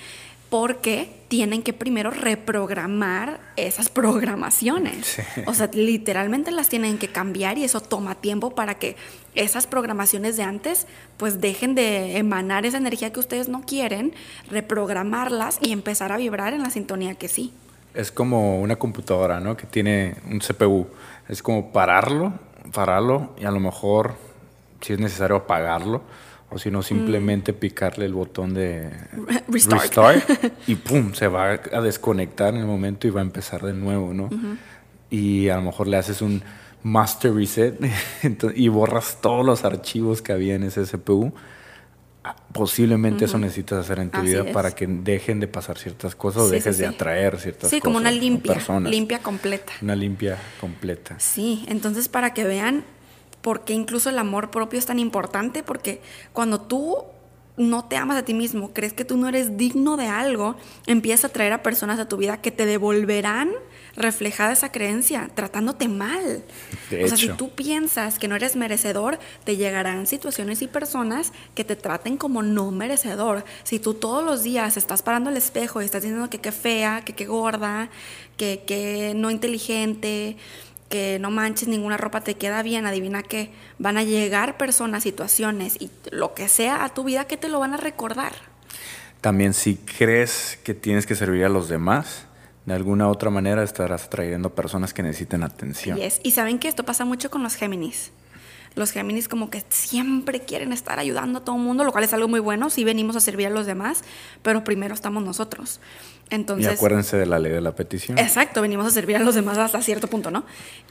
porque 0.55 1.09
tienen 1.27 1.63
que 1.63 1.73
primero 1.73 2.11
reprogramar 2.11 3.41
esas 3.57 3.89
programaciones. 3.89 5.17
O 5.47 5.53
sea, 5.53 5.69
literalmente 5.73 6.49
las 6.49 6.69
tienen 6.69 6.97
que 6.97 7.09
cambiar 7.09 7.57
y 7.57 7.65
eso 7.65 7.81
toma 7.81 8.15
tiempo 8.15 8.55
para 8.55 8.75
que 8.75 8.95
esas 9.33 9.67
programaciones 9.67 10.37
de 10.37 10.43
antes 10.43 10.87
pues 11.17 11.41
dejen 11.41 11.75
de 11.75 12.15
emanar 12.15 12.65
esa 12.65 12.77
energía 12.77 13.11
que 13.11 13.19
ustedes 13.19 13.49
no 13.49 13.63
quieren, 13.63 14.13
reprogramarlas 14.49 15.59
y 15.61 15.73
empezar 15.73 16.13
a 16.13 16.17
vibrar 16.17 16.53
en 16.53 16.63
la 16.63 16.69
sintonía 16.69 17.15
que 17.15 17.27
sí. 17.27 17.51
Es 17.93 18.09
como 18.09 18.61
una 18.61 18.77
computadora, 18.77 19.41
¿no? 19.41 19.57
Que 19.57 19.67
tiene 19.67 20.15
un 20.31 20.39
CPU. 20.39 20.87
Es 21.27 21.43
como 21.43 21.73
pararlo, 21.73 22.31
pararlo 22.73 23.35
y 23.37 23.43
a 23.43 23.51
lo 23.51 23.59
mejor 23.59 24.15
si 24.79 24.93
es 24.93 24.99
necesario 24.99 25.35
apagarlo 25.35 26.01
o 26.55 26.57
si 26.57 26.71
no 26.71 26.81
simplemente 26.81 27.51
mm. 27.51 27.55
picarle 27.55 28.05
el 28.05 28.13
botón 28.13 28.53
de 28.53 28.89
restart. 29.49 30.23
y 30.67 30.75
pum, 30.75 31.13
se 31.13 31.27
va 31.27 31.51
a 31.51 31.81
desconectar 31.81 32.53
en 32.53 32.61
el 32.61 32.65
momento 32.65 33.07
y 33.07 33.09
va 33.09 33.19
a 33.19 33.23
empezar 33.23 33.61
de 33.61 33.73
nuevo, 33.73 34.13
¿no? 34.13 34.29
Y 35.09 35.49
a 35.49 35.57
lo 35.57 35.63
mejor 35.63 35.87
le 35.87 35.97
haces 35.97 36.21
un 36.21 36.41
master 36.81 37.35
reset 37.35 37.77
y 38.55 38.69
borras 38.69 39.17
todos 39.21 39.45
los 39.45 39.65
archivos 39.65 40.21
que 40.21 40.31
había 40.31 40.55
en 40.55 40.63
ese 40.63 40.83
CPU. 40.83 41.33
Ah, 42.23 42.37
posiblemente 42.53 43.25
eso 43.25 43.37
necesitas 43.37 43.79
hacer 43.79 43.99
en 43.99 44.09
tu 44.09 44.21
vida 44.21 44.45
para 44.53 44.71
que 44.71 44.87
dejen 44.87 45.41
de 45.41 45.47
pasar 45.47 45.77
ciertas 45.77 46.15
cosas 46.15 46.43
o 46.43 46.49
dejes 46.49 46.77
de 46.77 46.87
atraer 46.87 47.37
ciertas 47.37 47.63
cosas. 47.63 47.71
Sí, 47.71 47.81
como 47.81 47.97
una 47.97 48.11
limpia, 48.11 48.57
limpia 48.85 49.19
completa. 49.19 49.73
Una 49.81 49.95
limpia 49.95 50.37
completa. 50.61 51.19
Sí, 51.19 51.65
entonces 51.67 52.07
para 52.07 52.33
que 52.33 52.45
vean 52.45 52.85
porque 53.45 53.73
incluso 53.73 54.09
el 54.09 54.17
amor 54.17 54.49
propio 54.49 54.79
es 54.79 54.87
tan 54.87 54.97
importante, 54.97 55.61
porque 55.61 56.01
cuando 56.33 56.61
tú 56.61 57.03
no 57.57 57.85
te 57.85 57.95
amas 57.95 58.17
a 58.17 58.25
ti 58.25 58.33
mismo, 58.33 58.73
crees 58.73 58.91
que 58.91 59.05
tú 59.05 59.17
no 59.17 59.29
eres 59.29 59.55
digno 59.55 59.97
de 59.97 60.07
algo, 60.07 60.55
empiezas 60.87 61.25
a 61.25 61.29
traer 61.29 61.53
a 61.53 61.61
personas 61.61 61.99
a 61.99 62.07
tu 62.07 62.17
vida 62.17 62.41
que 62.41 62.49
te 62.49 62.65
devolverán 62.65 63.51
reflejada 63.95 64.51
esa 64.51 64.71
creencia, 64.71 65.29
tratándote 65.35 65.87
mal. 65.87 66.43
o 66.91 67.07
sea, 67.07 67.17
si 67.17 67.29
tú 67.29 67.51
piensas 67.51 68.17
que 68.17 68.27
no 68.27 68.35
eres 68.35 68.55
merecedor, 68.55 69.19
te 69.43 69.57
llegarán 69.57 70.07
situaciones 70.07 70.63
y 70.63 70.67
personas 70.67 71.31
que 71.53 71.63
te 71.63 71.75
traten 71.75 72.17
como 72.17 72.41
no 72.41 72.71
merecedor. 72.71 73.45
Si 73.63 73.77
tú 73.77 73.93
todos 73.93 74.25
los 74.25 74.41
días 74.41 74.75
estás 74.75 75.03
parando 75.03 75.29
el 75.29 75.37
espejo 75.37 75.83
y 75.83 75.85
estás 75.85 76.01
diciendo 76.01 76.31
que 76.31 76.41
qué 76.41 76.51
fea, 76.51 77.03
que 77.05 77.13
qué 77.13 77.27
gorda, 77.27 77.91
que 78.37 78.63
qué 78.65 79.13
no 79.15 79.29
inteligente, 79.29 80.35
que 80.89 81.17
no 81.19 81.31
manches, 81.31 81.67
ninguna 81.67 81.97
ropa 81.97 82.21
te 82.21 82.35
queda 82.35 82.61
bien, 82.63 82.85
adivina 82.85 83.23
que 83.23 83.51
van 83.79 83.97
a 83.97 84.03
llegar 84.03 84.57
personas, 84.57 85.03
situaciones 85.03 85.77
y 85.79 85.89
lo 86.11 86.33
que 86.33 86.47
sea 86.47 86.83
a 86.83 86.89
tu 86.89 87.03
vida 87.03 87.25
que 87.25 87.37
te 87.37 87.49
lo 87.49 87.59
van 87.59 87.73
a 87.73 87.77
recordar. 87.77 88.33
También 89.21 89.53
si 89.53 89.75
crees 89.75 90.59
que 90.63 90.73
tienes 90.73 91.05
que 91.05 91.15
servir 91.15 91.45
a 91.45 91.49
los 91.49 91.67
demás, 91.67 92.25
de 92.65 92.73
alguna 92.73 93.07
otra 93.09 93.29
manera 93.29 93.63
estarás 93.63 94.05
atrayendo 94.05 94.53
personas 94.53 94.93
que 94.93 95.03
necesiten 95.03 95.43
atención. 95.43 95.99
Y 96.23 96.31
saben 96.31 96.59
que 96.59 96.67
esto 96.67 96.83
pasa 96.83 97.05
mucho 97.05 97.29
con 97.29 97.43
los 97.43 97.55
Géminis. 97.55 98.11
Los 98.75 98.91
Géminis 98.91 99.27
como 99.27 99.49
que 99.49 99.63
siempre 99.69 100.41
quieren 100.41 100.73
estar 100.73 100.99
ayudando 100.99 101.39
a 101.39 101.43
todo 101.43 101.55
el 101.55 101.61
mundo, 101.61 101.83
lo 101.83 101.91
cual 101.91 102.03
es 102.03 102.13
algo 102.13 102.27
muy 102.27 102.39
bueno, 102.39 102.69
si 102.69 102.83
venimos 102.83 103.15
a 103.15 103.19
servir 103.19 103.47
a 103.47 103.49
los 103.49 103.65
demás, 103.65 104.03
pero 104.41 104.63
primero 104.63 104.93
estamos 104.93 105.23
nosotros. 105.23 105.79
Entonces, 106.29 106.71
y 106.71 106.75
acuérdense 106.75 107.17
de 107.17 107.25
la 107.25 107.39
ley 107.39 107.51
de 107.51 107.61
la 107.61 107.75
petición. 107.75 108.17
Exacto, 108.17 108.61
venimos 108.61 108.85
a 108.85 108.89
servir 108.89 109.15
a 109.15 109.19
los 109.19 109.35
demás 109.35 109.57
hasta 109.57 109.81
cierto 109.81 110.07
punto, 110.07 110.31
¿no? 110.31 110.43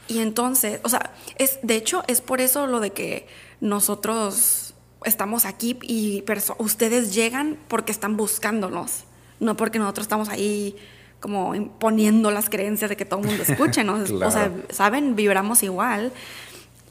Y 0.07 0.19
entonces, 0.19 0.79
o 0.83 0.89
sea, 0.89 1.11
es, 1.37 1.59
de 1.61 1.75
hecho, 1.75 2.03
es 2.07 2.21
por 2.21 2.41
eso 2.41 2.67
lo 2.67 2.79
de 2.79 2.91
que 2.91 3.27
nosotros 3.59 4.73
estamos 5.03 5.45
aquí 5.45 5.77
y 5.81 6.23
ustedes 6.57 7.13
llegan 7.13 7.57
porque 7.67 7.91
están 7.91 8.17
buscándonos, 8.17 9.03
no 9.39 9.57
porque 9.57 9.77
nosotros 9.77 10.05
estamos 10.05 10.29
ahí 10.29 10.75
como 11.19 11.55
imponiendo 11.55 12.29
las 12.29 12.49
creencias 12.49 12.89
de 12.89 12.95
que 12.95 13.05
todo 13.05 13.19
el 13.21 13.27
mundo 13.27 13.43
escuche, 13.47 13.83
¿no? 13.83 13.95
O 13.95 14.31
sea, 14.31 14.51
saben, 14.69 15.15
vibramos 15.15 15.63
igual. 15.63 16.11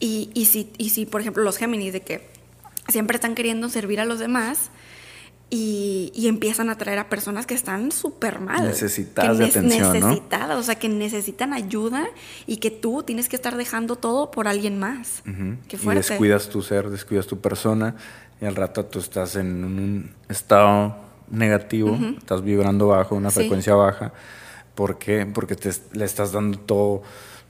Y, 0.04 0.30
y, 0.34 0.44
si, 0.44 0.70
y 0.76 0.90
si, 0.90 1.06
por 1.06 1.22
ejemplo, 1.22 1.42
los 1.42 1.56
Géminis, 1.56 1.94
de 1.94 2.02
que 2.02 2.28
siempre 2.88 3.14
están 3.14 3.34
queriendo 3.34 3.70
servir 3.70 4.00
a 4.00 4.04
los 4.04 4.18
demás, 4.18 4.70
y, 5.48 6.12
y, 6.14 6.28
empiezan 6.28 6.68
a 6.68 6.76
traer 6.76 6.98
a 6.98 7.08
personas 7.08 7.46
que 7.46 7.54
están 7.54 7.90
súper 7.90 8.38
mal. 8.38 8.66
Necesitadas 8.66 9.38
de 9.38 9.46
atención, 9.46 9.92
Necesitadas, 9.92 10.58
o 10.58 10.62
sea, 10.62 10.74
que 10.74 10.90
necesitan 10.90 11.54
ayuda 11.54 12.06
y 12.46 12.58
que 12.58 12.70
tú 12.70 13.02
tienes 13.02 13.30
que 13.30 13.36
estar 13.36 13.56
dejando 13.56 13.96
todo 13.96 14.30
por 14.30 14.46
alguien 14.46 14.78
más. 14.78 15.22
Y 15.24 15.94
descuidas 15.94 16.50
tu 16.50 16.60
ser, 16.60 16.90
descuidas 16.90 17.26
tu 17.26 17.40
persona 17.40 17.96
y 18.42 18.44
al 18.44 18.56
rato 18.56 18.84
tú 18.84 18.98
estás 18.98 19.36
en 19.36 19.64
un 19.64 20.10
estado 20.28 20.96
negativo, 21.30 21.98
estás 22.18 22.42
vibrando 22.42 22.88
bajo, 22.88 23.14
una 23.14 23.30
frecuencia 23.30 23.74
baja. 23.74 24.12
¿Por 24.74 24.98
qué? 24.98 25.24
Porque 25.24 25.56
te, 25.56 25.70
le 25.92 26.04
estás 26.04 26.32
dando 26.32 26.58
todo, 26.58 27.02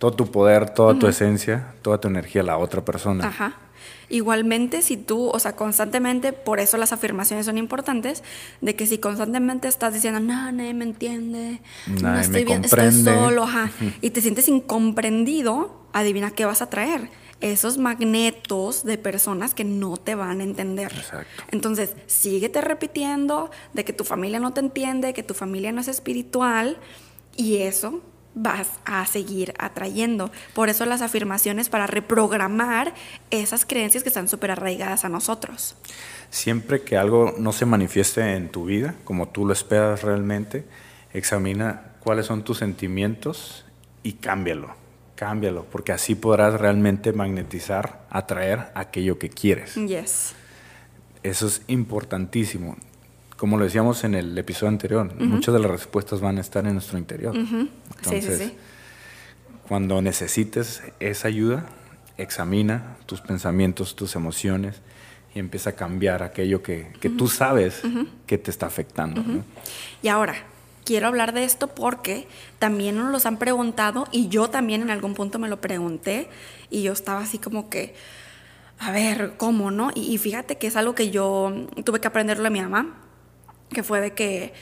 todo 0.04 0.16
tu 0.16 0.30
poder, 0.30 0.68
toda 0.68 0.98
tu 0.98 1.06
esencia, 1.06 1.72
toda 1.80 1.98
tu 1.98 2.08
energía 2.08 2.42
a 2.42 2.44
la 2.44 2.58
otra 2.58 2.84
persona. 2.84 3.26
Ajá. 3.26 3.56
Igualmente, 4.10 4.82
si 4.82 4.98
tú, 4.98 5.30
o 5.30 5.38
sea, 5.38 5.56
constantemente, 5.56 6.34
por 6.34 6.60
eso 6.60 6.76
las 6.76 6.92
afirmaciones 6.92 7.46
son 7.46 7.56
importantes, 7.56 8.22
de 8.60 8.76
que 8.76 8.86
si 8.86 8.98
constantemente 8.98 9.66
estás 9.66 9.94
diciendo, 9.94 10.20
no, 10.20 10.52
nadie 10.52 10.74
me 10.74 10.84
entiende, 10.84 11.62
no 11.86 12.18
estoy 12.18 12.44
bien, 12.44 12.66
estoy 12.66 12.92
solo, 12.92 13.44
ajá, 13.44 13.70
y 14.02 14.10
te 14.10 14.20
sientes 14.20 14.46
incomprendido, 14.46 15.86
adivina 15.94 16.32
qué 16.32 16.44
vas 16.44 16.60
a 16.60 16.68
traer. 16.68 17.08
Esos 17.40 17.78
magnetos 17.78 18.84
de 18.84 18.98
personas 18.98 19.54
que 19.54 19.64
no 19.64 19.96
te 19.96 20.14
van 20.14 20.40
a 20.40 20.44
entender. 20.44 20.92
Exacto. 20.92 21.44
Entonces, 21.50 21.94
síguete 22.06 22.60
repitiendo 22.60 23.50
de 23.72 23.86
que 23.86 23.94
tu 23.94 24.04
familia 24.04 24.38
no 24.38 24.52
te 24.52 24.60
entiende, 24.60 25.14
que 25.14 25.22
tu 25.22 25.32
familia 25.32 25.72
no 25.72 25.80
es 25.80 25.88
espiritual, 25.88 26.76
y 27.36 27.56
eso 27.56 28.02
vas 28.34 28.68
a 28.84 29.06
seguir 29.06 29.54
atrayendo. 29.58 30.30
Por 30.54 30.68
eso 30.68 30.86
las 30.86 31.02
afirmaciones 31.02 31.68
para 31.68 31.86
reprogramar 31.86 32.94
esas 33.30 33.64
creencias 33.64 34.02
que 34.02 34.08
están 34.08 34.28
súper 34.28 34.50
arraigadas 34.50 35.04
a 35.04 35.08
nosotros. 35.08 35.76
Siempre 36.30 36.82
que 36.82 36.96
algo 36.96 37.34
no 37.38 37.52
se 37.52 37.66
manifieste 37.66 38.34
en 38.34 38.48
tu 38.48 38.64
vida 38.64 38.94
como 39.04 39.28
tú 39.28 39.46
lo 39.46 39.52
esperas 39.52 40.02
realmente, 40.02 40.64
examina 41.12 41.92
cuáles 42.00 42.26
son 42.26 42.44
tus 42.44 42.58
sentimientos 42.58 43.64
y 44.02 44.14
cámbialo. 44.14 44.74
Cámbialo, 45.14 45.64
porque 45.70 45.92
así 45.92 46.16
podrás 46.16 46.60
realmente 46.60 47.12
magnetizar, 47.12 48.04
atraer 48.10 48.72
aquello 48.74 49.18
que 49.18 49.30
quieres. 49.30 49.74
Yes. 49.76 50.34
Eso 51.22 51.46
es 51.46 51.62
importantísimo 51.68 52.76
como 53.44 53.58
lo 53.58 53.64
decíamos 53.64 54.04
en 54.04 54.14
el 54.14 54.38
episodio 54.38 54.68
anterior, 54.70 55.14
muchas 55.20 55.52
de 55.52 55.60
las 55.60 55.70
respuestas 55.70 56.18
van 56.22 56.38
a 56.38 56.40
estar 56.40 56.66
en 56.66 56.72
nuestro 56.72 56.96
interior. 56.96 57.36
Entonces, 57.36 58.54
cuando 59.68 60.00
necesites 60.00 60.82
esa 60.98 61.28
ayuda, 61.28 61.66
examina 62.16 62.96
tus 63.04 63.20
pensamientos, 63.20 63.96
tus 63.96 64.16
emociones 64.16 64.80
y 65.34 65.40
empieza 65.40 65.68
a 65.68 65.72
cambiar 65.74 66.22
aquello 66.22 66.62
que, 66.62 66.90
tú 67.18 67.28
sabes 67.28 67.82
que 68.26 68.38
te 68.38 68.50
está 68.50 68.64
afectando. 68.64 69.22
Y 70.02 70.08
ahora, 70.08 70.36
quiero 70.86 71.06
hablar 71.06 71.34
de 71.34 71.44
esto 71.44 71.68
porque 71.68 72.26
también 72.58 72.96
nos 72.96 73.12
los 73.12 73.26
han 73.26 73.36
preguntado 73.36 74.08
y 74.10 74.28
yo 74.28 74.48
también 74.48 74.80
en 74.80 74.88
algún 74.88 75.12
punto 75.12 75.38
me 75.38 75.50
lo 75.50 75.60
pregunté 75.60 76.30
y 76.70 76.80
yo 76.80 76.94
estaba 76.94 77.20
así 77.20 77.36
como 77.36 77.68
que, 77.68 77.94
a 78.78 78.90
ver, 78.90 79.34
¿cómo 79.36 79.70
no? 79.70 79.90
Y, 79.94 80.14
y 80.14 80.16
fíjate 80.16 80.56
que 80.56 80.66
es 80.66 80.76
algo 80.76 80.94
que 80.94 81.10
yo 81.10 81.52
tuve 81.84 82.00
que 82.00 82.08
aprenderlo 82.08 82.46
a 82.46 82.50
mi 82.50 82.62
mamá 82.62 83.02
que 83.74 83.82
fue 83.82 84.00
de 84.00 84.14
que, 84.14 84.54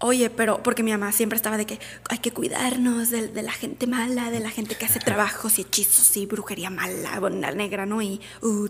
oye, 0.00 0.30
pero 0.30 0.62
porque 0.62 0.82
mi 0.82 0.90
mamá 0.90 1.12
siempre 1.12 1.36
estaba 1.36 1.56
de 1.56 1.66
que 1.66 1.78
hay 2.08 2.18
que 2.18 2.32
cuidarnos 2.32 3.10
de, 3.10 3.30
la 3.42 3.52
gente 3.52 3.86
mala, 3.86 4.30
de 4.30 4.40
la 4.40 4.50
gente 4.50 4.74
que 4.74 4.86
hace 4.86 4.98
trabajos 4.98 5.58
y 5.58 5.62
hechizos 5.62 6.16
y 6.16 6.26
brujería 6.26 6.70
mala, 6.70 7.20
la 7.20 7.52
negra, 7.52 7.86
¿no? 7.86 8.02
Y, 8.02 8.20
uh, 8.42 8.68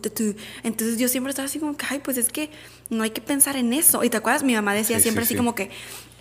entonces 0.63 0.99
yo 0.99 1.09
siempre 1.09 1.31
estaba 1.31 1.47
así 1.47 1.59
como 1.59 1.77
que, 1.77 1.87
ay, 1.89 2.01
pues 2.01 2.19
es 2.19 2.31
que 2.31 2.51
no 2.91 3.03
hay 3.03 3.11
que 3.11 3.21
pensar 3.21 3.57
en 3.57 3.73
eso. 3.73 4.05
Y 4.05 4.11
te 4.11 4.17
acuerdas, 4.17 4.43
mi 4.43 4.55
mamá 4.55 4.75
decía 4.75 5.01
siempre 5.01 5.25
así 5.25 5.37
como 5.37 5.55
que, 5.55 5.71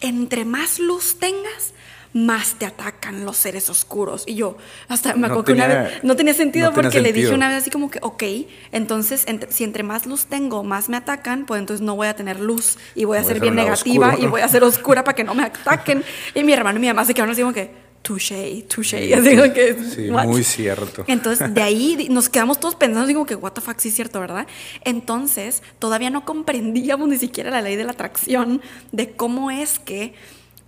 entre 0.02 0.46
más 0.46 0.80
luz 0.80 1.18
tengas, 1.20 1.74
más 2.14 2.56
te 2.56 2.66
atacan 2.66 3.26
los 3.26 3.38
seres 3.38 3.70
oscuros. 3.70 4.24
Y 4.26 4.36
yo, 4.36 4.58
hasta 4.88 5.14
me 5.16 5.28
acuerdo 5.28 5.46
que 5.46 5.54
una 5.54 5.68
vez, 5.68 6.04
no 6.04 6.16
tenía 6.16 6.34
sentido 6.34 6.74
porque 6.74 7.02
le 7.02 7.14
dije 7.14 7.34
una 7.34 7.50
vez 7.50 7.60
así 7.60 7.70
como 7.70 7.90
que, 7.92 8.00
ok, 8.02 8.24
entonces 8.72 9.26
si 9.50 9.64
entre 9.64 9.84
más 9.84 10.06
luz 10.06 10.26
tengo, 10.26 10.64
más 10.64 10.90
me 10.90 10.98
atacan, 10.98 11.46
pues 11.46 11.60
entonces 11.60 11.86
no 11.86 11.96
voy 11.96 12.08
a 12.08 12.16
tener 12.16 12.40
luz 12.40 12.78
y 12.96 13.06
voy 13.06 13.18
a 13.18 13.24
ser 13.24 13.40
bien 13.40 13.56
negativa 13.56 14.16
y 14.20 14.26
voy 14.26 14.42
a 14.42 14.48
ser 14.48 14.64
oscura 14.64 15.04
para 15.04 15.16
que 15.16 15.24
no 15.24 15.36
me 15.36 15.44
ataquen. 15.46 16.04
y 16.34 16.44
mi 16.44 16.54
hermano 16.54 16.80
y 16.80 16.82
mi 16.82 16.88
mamá 16.88 17.06
se 17.06 17.14
quedaron 17.14 17.34
así 17.34 17.42
como 17.42 17.54
que, 17.54 17.72
touché, 18.02 18.64
touché. 18.64 19.14
Así 19.14 19.36
que, 19.54 19.76
sí, 19.76 20.10
muy 20.10 20.44
cierto. 20.44 21.04
Entonces, 21.08 21.54
de 21.54 21.62
ahí 21.62 22.08
nos 22.10 22.30
quedamos 22.30 22.60
todos 22.60 22.76
pensando, 22.76 23.12
como 23.14 23.26
que, 23.26 23.36
what 23.36 23.52
the 23.52 23.62
fuck, 23.62 23.78
sí 23.80 23.90
es 23.90 23.96
cierto, 23.96 24.20
¿verdad? 24.20 24.48
Entonces, 24.84 25.62
todavía 25.78 26.10
no 26.10 26.26
comprendíamos 26.26 27.08
ni 27.08 27.18
siquiera 27.18 27.52
la 27.52 27.62
ley 27.62 27.76
de 27.76 27.84
la 27.84 27.92
atracción 27.92 28.62
de 28.92 29.12
cómo 29.12 29.52
es 29.52 29.80
que 29.80 30.14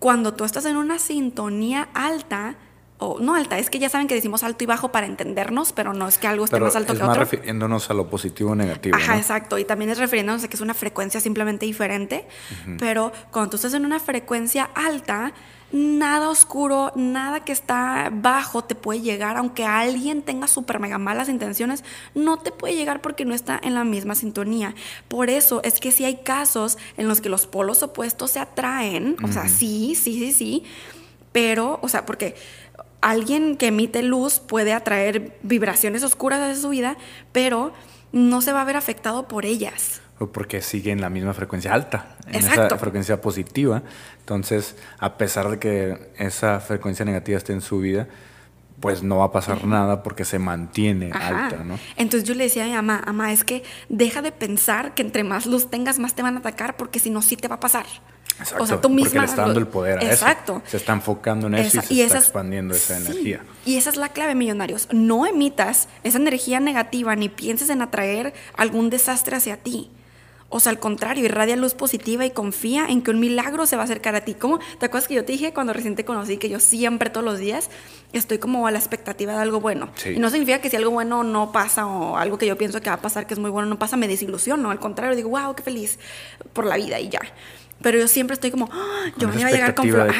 cuando 0.02 0.34
tú 0.34 0.46
estás 0.46 0.66
en 0.66 0.78
una 0.78 0.98
sintonía 0.98 1.88
alta, 1.94 2.56
o 2.98 3.20
no 3.20 3.36
alta, 3.36 3.60
es 3.60 3.70
que 3.70 3.78
ya 3.78 3.88
saben 3.88 4.08
que 4.08 4.16
decimos 4.16 4.42
alto 4.44 4.64
y 4.64 4.68
bajo 4.68 4.92
para 4.92 5.06
entendernos, 5.06 5.74
pero 5.74 5.94
no 5.94 6.08
es 6.08 6.18
que 6.18 6.26
algo 6.26 6.44
esté 6.44 6.60
más 6.60 6.76
alto 6.76 6.94
que 6.94 7.04
otro. 7.04 7.06
Es 7.06 7.10
más 7.10 7.18
refiriéndonos 7.20 7.88
a 7.92 7.94
lo 7.94 8.10
positivo 8.10 8.50
o 8.50 8.56
negativo. 8.56 8.98
Ajá, 8.98 9.18
exacto. 9.18 9.60
Y 9.60 9.64
también 9.64 9.92
es 9.92 10.00
refiriéndonos 10.00 10.44
a 10.44 10.48
que 10.48 10.56
es 10.56 10.62
una 10.62 10.74
frecuencia 10.74 11.22
simplemente 11.22 11.68
diferente. 11.68 12.28
Pero 12.80 13.12
cuando 13.30 13.52
tú 13.52 13.58
estás 13.58 13.76
en 13.76 13.86
una 13.86 14.00
frecuencia 14.00 14.72
alta, 14.74 15.34
nada 15.72 16.30
oscuro, 16.30 16.92
nada 16.96 17.44
que 17.44 17.52
está 17.52 18.10
bajo 18.12 18.64
te 18.64 18.76
puede 18.76 19.02
llegar, 19.02 19.38
aunque 19.38 19.66
alguien 19.66 20.22
tenga 20.22 20.48
súper 20.48 20.80
mega 20.80 20.98
malas 20.98 21.30
intenciones, 21.30 21.84
no 22.14 22.38
te 22.38 22.52
puede 22.52 22.76
llegar 22.76 23.02
porque 23.02 23.26
no 23.26 23.34
está 23.34 23.60
en 23.62 23.74
la 23.74 23.84
misma 23.84 24.16
sintonía. 24.16 24.76
Por 25.08 25.30
eso 25.30 25.62
es 25.64 25.80
que 25.80 25.92
si 25.92 26.06
hay 26.06 26.18
casos 26.18 26.78
en 26.98 27.08
los 27.08 27.22
que 27.22 27.30
los 27.30 27.48
polos 27.48 27.84
opuestos 27.84 28.32
se 28.32 28.40
atraen, 28.40 29.16
o 29.24 29.32
sea, 29.32 29.48
sí, 29.48 29.96
sí, 29.96 30.20
sí, 30.20 30.32
sí, 30.32 30.64
pero, 31.32 31.80
o 31.82 31.88
sea, 31.88 32.06
porque 32.06 32.36
alguien 33.00 33.58
que 33.58 33.68
emite 33.68 34.04
luz 34.04 34.40
puede 34.40 34.74
atraer 34.74 35.38
vibraciones 35.42 36.04
oscuras 36.04 36.48
de 36.48 36.62
su 36.62 36.70
vida, 36.70 36.98
pero 37.32 37.74
no 38.12 38.42
se 38.42 38.52
va 38.52 38.62
a 38.62 38.66
ver 38.66 38.76
afectado 38.76 39.28
por 39.28 39.46
ellas 39.46 40.02
porque 40.30 40.62
sigue 40.62 40.92
en 40.92 41.02
la 41.02 41.10
misma 41.10 41.34
frecuencia 41.34 41.74
alta, 41.74 42.18
en 42.28 42.36
esa 42.36 42.78
frecuencia 42.78 43.22
positiva. 43.22 43.82
Entonces, 44.20 44.76
a 45.00 45.18
pesar 45.18 45.50
de 45.50 45.60
que 45.60 46.12
esa 46.18 46.60
frecuencia 46.60 47.06
negativa 47.06 47.38
esté 47.38 47.54
en 47.54 47.62
su 47.62 47.80
vida, 47.80 48.08
pues 48.82 49.04
no 49.04 49.18
va 49.20 49.26
a 49.26 49.32
pasar 49.32 49.66
nada 49.66 50.04
porque 50.04 50.26
se 50.26 50.40
mantiene 50.40 51.12
alta, 51.14 51.64
¿no? 51.64 51.80
Entonces 51.96 52.28
yo 52.28 52.34
le 52.34 52.46
decía 52.46 52.64
a 52.64 52.68
mi 52.68 52.74
mamá, 52.74 53.04
mamá, 53.06 53.32
es 53.32 53.44
que 53.44 53.64
deja 53.90 54.22
de 54.22 54.32
pensar 54.32 54.94
que 54.94 55.04
entre 55.04 55.24
más 55.24 55.46
luz 55.46 55.70
tengas, 55.70 56.00
más 56.00 56.16
te 56.16 56.24
van 56.24 56.36
a 56.36 56.40
atacar, 56.40 56.76
porque 56.76 57.00
si 57.00 57.10
no, 57.10 57.22
sí 57.22 57.38
te 57.38 57.48
va 57.48 57.56
a 57.56 57.60
pasar. 57.60 57.86
Exacto, 58.40 58.64
o 58.64 58.68
sea, 58.68 58.82
tú 58.82 58.90
misma, 58.90 59.10
porque 59.10 59.20
le 59.20 59.26
está 59.26 59.42
dando 59.44 59.60
el 59.60 59.68
poder 59.68 60.00
a 60.00 60.04
Exacto. 60.04 60.64
Se 60.66 60.78
está 60.78 60.94
enfocando 60.94 61.46
en 61.48 61.56
eso 61.56 61.80
y 61.90 61.98
se 61.98 62.06
está 62.06 62.18
expandiendo 62.18 62.74
esa 62.74 62.98
energía. 62.98 63.42
Y 63.66 63.78
esa 63.78 63.92
es 63.92 63.98
la 63.98 64.10
clave, 64.10 64.34
millonarios. 64.34 64.88
No 64.92 65.28
emitas 65.28 65.88
esa 66.04 66.18
energía 66.18 66.60
negativa 66.60 67.16
ni 67.16 67.30
pienses 67.30 67.70
en 67.70 67.84
atraer 67.84 68.34
algún 68.58 68.90
desastre 68.90 69.36
hacia 69.36 69.58
ti. 69.58 69.92
O 70.54 70.60
sea, 70.60 70.72
al 70.72 70.80
contrario, 70.80 71.24
irradia 71.24 71.56
luz 71.56 71.74
positiva 71.74 72.26
y 72.26 72.32
confía 72.32 72.86
en 72.88 73.02
que 73.02 73.12
un 73.12 73.20
milagro 73.20 73.66
se 73.66 73.78
va 73.78 73.84
a 73.84 73.86
acercar 73.86 74.16
a 74.16 74.22
ti. 74.22 74.34
¿Cómo? 74.34 74.60
¿Te 74.80 74.86
acuerdas 74.86 75.08
que 75.08 75.16
yo 75.16 75.24
te 75.24 75.32
dije 75.32 75.54
cuando 75.54 75.72
recién 75.72 75.96
te 75.96 76.04
conocí 76.04 76.38
que 76.38 76.50
yo 76.50 76.60
siempre, 76.60 77.10
todos 77.10 77.26
los 77.26 77.40
días, 77.40 77.70
estoy 78.12 78.38
como 78.38 78.68
a 78.68 78.72
la 78.72 78.78
expectativa 78.78 79.34
de 79.34 79.40
algo 79.40 79.62
bueno? 79.62 79.90
Y 80.06 80.20
no 80.20 80.30
significa 80.30 80.60
que 80.60 80.70
si 80.70 80.76
algo 80.76 80.92
bueno 80.92 81.24
no 81.24 81.54
pasa 81.54 81.88
o 81.88 82.18
algo 82.18 82.38
que 82.38 82.46
yo 82.46 82.58
pienso 82.58 82.82
que 82.82 82.90
va 82.90 82.98
a 82.98 83.02
pasar 83.02 83.28
que 83.28 83.34
es 83.34 83.40
muy 83.40 83.50
bueno 83.50 83.70
no 83.70 83.80
pasa, 83.80 83.96
me 83.96 84.10
desilusiono. 84.10 84.72
Al 84.72 84.80
contrario, 84.80 85.16
digo, 85.16 85.30
wow, 85.30 85.56
qué 85.56 85.64
feliz 85.64 85.98
por 86.52 86.66
la 86.66 86.76
vida 86.76 87.00
y 87.00 87.08
ya. 87.08 87.22
Pero 87.82 87.98
yo 87.98 88.08
siempre 88.08 88.34
estoy 88.34 88.52
como, 88.52 88.66
oh, 88.66 89.18
Giovanni 89.18 89.44
va 89.44 89.50
a 89.50 89.52
llegar 89.52 89.76
con 89.76 89.88
flores. 89.88 90.16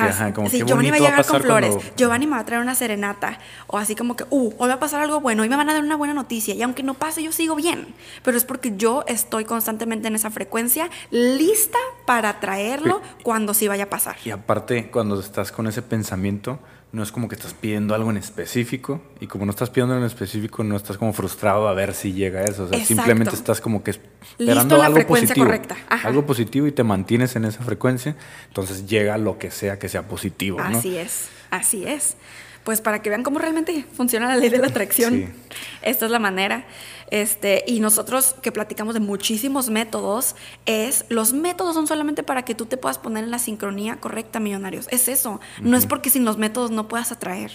sí, 0.50 0.64
Giovanni 0.66 0.92
va 0.92 0.98
a 0.98 1.00
llegar 1.00 1.26
con 1.26 1.42
flores. 1.42 1.76
Giovanni 1.96 2.28
me 2.28 2.34
va 2.34 2.40
a 2.40 2.46
traer 2.46 2.62
una 2.62 2.76
serenata. 2.76 3.40
O 3.68 3.78
así 3.78 3.96
como 3.96 4.16
que, 4.16 4.26
uh, 4.30 4.54
hoy 4.58 4.68
va 4.68 4.76
a 4.76 4.80
pasar 4.80 5.02
algo 5.02 5.22
bueno, 5.22 5.44
hoy 5.44 5.50
me 5.50 5.56
van 5.56 5.70
a 5.70 5.74
dar 5.74 5.84
una 5.84 5.96
buena 5.96 6.14
noticia. 6.14 6.54
Y 6.56 6.62
aunque 6.62 6.84
no 6.84 6.94
pase, 6.94 7.24
yo 7.24 7.32
sigo 7.32 7.56
bien. 7.56 7.94
Pero 8.24 8.38
es 8.38 8.46
porque 8.46 8.74
yo 8.76 9.04
estoy 9.08 9.46
constantemente 9.46 10.08
en 10.08 10.16
esa 10.16 10.32
frecuencia, 10.32 10.90
lista 11.10 11.78
para 12.06 12.40
traerlo 12.40 13.02
cuando 13.24 13.54
sí 13.54 13.68
vaya 13.68 13.86
a 13.86 13.90
pasar. 13.90 14.18
Y 14.26 14.32
aparte, 14.32 14.90
cuando 14.92 15.20
estás 15.20 15.52
con 15.52 15.68
ese 15.68 15.82
pensamiento, 15.82 16.60
no 16.92 17.04
es 17.04 17.12
como 17.12 17.30
que 17.30 17.36
estás 17.36 17.54
pidiendo 17.54 17.96
algo 17.96 18.10
en 18.12 18.18
específico 18.18 19.02
y 19.20 19.28
como 19.28 19.46
no 19.46 19.52
estás 19.52 19.70
pidiendo 19.70 19.98
en 19.98 20.04
específico 20.04 20.64
no 20.64 20.76
estás 20.76 20.98
como 20.98 21.14
frustrado 21.14 21.68
a 21.68 21.74
ver 21.74 21.94
si 21.94 22.14
llega 22.14 22.44
eso, 22.44 22.66
o 22.66 22.68
sea, 22.68 22.84
simplemente 22.84 23.34
estás 23.34 23.62
como 23.62 23.84
que 23.84 23.92
esperando 23.92 24.78
la 24.78 24.88
algo 24.88 25.08
positivo, 25.08 25.46
correcta. 25.46 25.78
algo 26.04 26.26
positivo 26.26 26.68
y 26.68 26.72
te 26.72 26.84
mantienes 26.84 27.36
en 27.36 27.46
esa 27.46 27.64
frecuencia, 27.64 28.16
entonces 28.48 28.88
llega 28.88 29.18
lo 29.18 29.38
que 29.38 29.52
sea 29.52 29.80
que 29.80 29.88
sea 29.88 30.08
positivo, 30.08 30.60
Así 30.60 30.98
es, 30.98 31.30
así 31.50 31.86
es 31.86 32.18
pues 32.64 32.82
para 32.82 33.02
que 33.02 33.10
vean 33.10 33.24
cómo 33.24 33.40
realmente 33.40 33.86
funciona 33.94 34.28
la 34.28 34.36
ley 34.36 34.50
de 34.50 34.60
la 34.60 34.68
atracción. 34.68 35.34
Esta 35.82 36.06
es 36.06 36.12
la 36.12 36.20
manera. 36.20 36.66
Este, 37.10 37.64
y 37.68 37.82
nosotros 37.82 38.36
que 38.42 38.52
platicamos 38.52 38.94
de 38.94 39.00
muchísimos 39.00 39.70
métodos, 39.70 40.36
es 40.66 41.06
los 41.10 41.34
métodos 41.34 41.76
son 41.76 41.88
solamente 41.88 42.24
para 42.24 42.46
que 42.46 42.56
tú 42.56 42.66
te 42.66 42.78
puedas 42.78 42.98
poner 42.98 43.26
en 43.26 43.32
la 43.32 43.40
sincronía 43.40 43.98
correcta, 43.98 44.40
millonarios. 44.40 44.88
Es 44.92 45.08
eso. 45.08 45.42
No 45.62 45.76
es 45.78 45.86
porque 45.86 46.10
sin 46.10 46.24
los 46.24 46.38
métodos 46.38 46.72
no 46.72 46.88
puedas 46.88 47.12
atraer. 47.12 47.52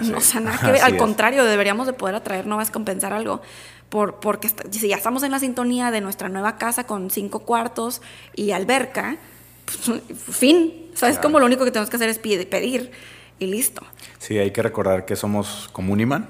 No, 0.00 0.18
o 0.18 0.20
sea, 0.20 0.40
nada 0.40 0.58
que 0.64 0.72
ver. 0.72 0.82
Al 0.82 0.96
contrario, 0.96 1.44
deberíamos 1.44 1.86
de 1.86 1.92
poder 1.92 2.16
atraer, 2.16 2.46
no 2.46 2.56
vas 2.56 2.70
a 2.70 2.72
compensar 2.72 3.12
algo. 3.12 3.42
Por, 3.90 4.18
porque 4.18 4.50
si 4.70 4.88
ya 4.88 4.96
estamos 4.96 5.22
en 5.22 5.30
la 5.30 5.38
sintonía 5.38 5.92
de 5.92 6.00
nuestra 6.00 6.28
nueva 6.28 6.58
casa 6.58 6.84
con 6.84 7.10
cinco 7.10 7.40
cuartos 7.40 8.02
y 8.34 8.50
alberca, 8.50 9.18
pues, 9.66 10.02
fin. 10.36 10.90
¿Sabes? 10.94 11.18
Como 11.18 11.38
lo 11.38 11.46
único 11.46 11.64
que 11.64 11.70
tenemos 11.70 11.90
que 11.90 11.96
hacer 11.96 12.08
es 12.08 12.18
pedir 12.18 12.90
y 13.38 13.46
listo. 13.46 13.82
Sí, 14.18 14.38
hay 14.38 14.50
que 14.50 14.62
recordar 14.62 15.04
que 15.04 15.16
somos 15.16 15.68
como 15.72 15.92
un 15.92 16.00
imán 16.00 16.28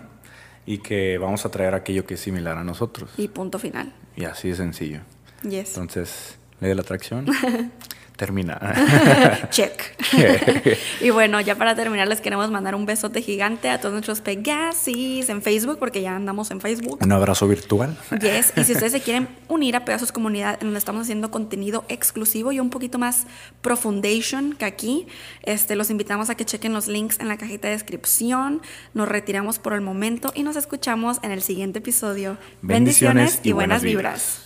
y 0.66 0.78
que 0.78 1.18
vamos 1.18 1.44
a 1.46 1.50
traer 1.50 1.74
aquello 1.74 2.04
que 2.06 2.14
es 2.14 2.20
similar 2.20 2.58
a 2.58 2.64
nosotros. 2.64 3.10
Y 3.16 3.28
punto 3.28 3.58
final. 3.58 3.92
Y 4.16 4.24
así 4.24 4.48
de 4.48 4.56
sencillo. 4.56 5.00
Yes. 5.42 5.68
Entonces, 5.70 6.38
ley 6.60 6.70
de 6.70 6.74
la 6.74 6.82
atracción. 6.82 7.26
termina. 8.16 9.48
Check. 9.50 9.94
y 11.00 11.10
bueno, 11.10 11.40
ya 11.40 11.54
para 11.54 11.74
terminar, 11.74 12.08
les 12.08 12.20
queremos 12.20 12.50
mandar 12.50 12.74
un 12.74 12.86
besote 12.86 13.22
gigante 13.22 13.70
a 13.70 13.78
todos 13.78 13.92
nuestros 13.92 14.20
Pegasis 14.20 15.28
en 15.28 15.42
Facebook, 15.42 15.78
porque 15.78 16.02
ya 16.02 16.16
andamos 16.16 16.50
en 16.50 16.60
Facebook. 16.60 16.98
Un 17.02 17.12
abrazo 17.12 17.46
virtual. 17.46 17.96
Yes. 18.20 18.52
Y 18.56 18.64
si 18.64 18.72
ustedes 18.72 18.92
se 18.92 19.00
quieren 19.02 19.28
unir 19.48 19.76
a 19.76 19.84
Pegasus 19.84 20.12
Comunidad, 20.12 20.54
en 20.54 20.68
donde 20.68 20.78
estamos 20.78 21.02
haciendo 21.02 21.30
contenido 21.30 21.84
exclusivo 21.88 22.52
y 22.52 22.60
un 22.60 22.70
poquito 22.70 22.98
más 22.98 23.26
profundation 23.60 24.54
que 24.54 24.64
aquí, 24.64 25.06
este, 25.42 25.76
los 25.76 25.90
invitamos 25.90 26.30
a 26.30 26.34
que 26.34 26.44
chequen 26.44 26.72
los 26.72 26.88
links 26.88 27.20
en 27.20 27.28
la 27.28 27.36
cajita 27.36 27.68
de 27.68 27.74
descripción. 27.74 28.62
Nos 28.94 29.08
retiramos 29.08 29.58
por 29.58 29.74
el 29.74 29.80
momento 29.80 30.32
y 30.34 30.42
nos 30.42 30.56
escuchamos 30.56 31.18
en 31.22 31.30
el 31.30 31.42
siguiente 31.42 31.78
episodio. 31.78 32.38
Bendiciones, 32.62 33.40
y, 33.42 33.52
buenas, 33.52 33.82
vibras. 33.82 34.45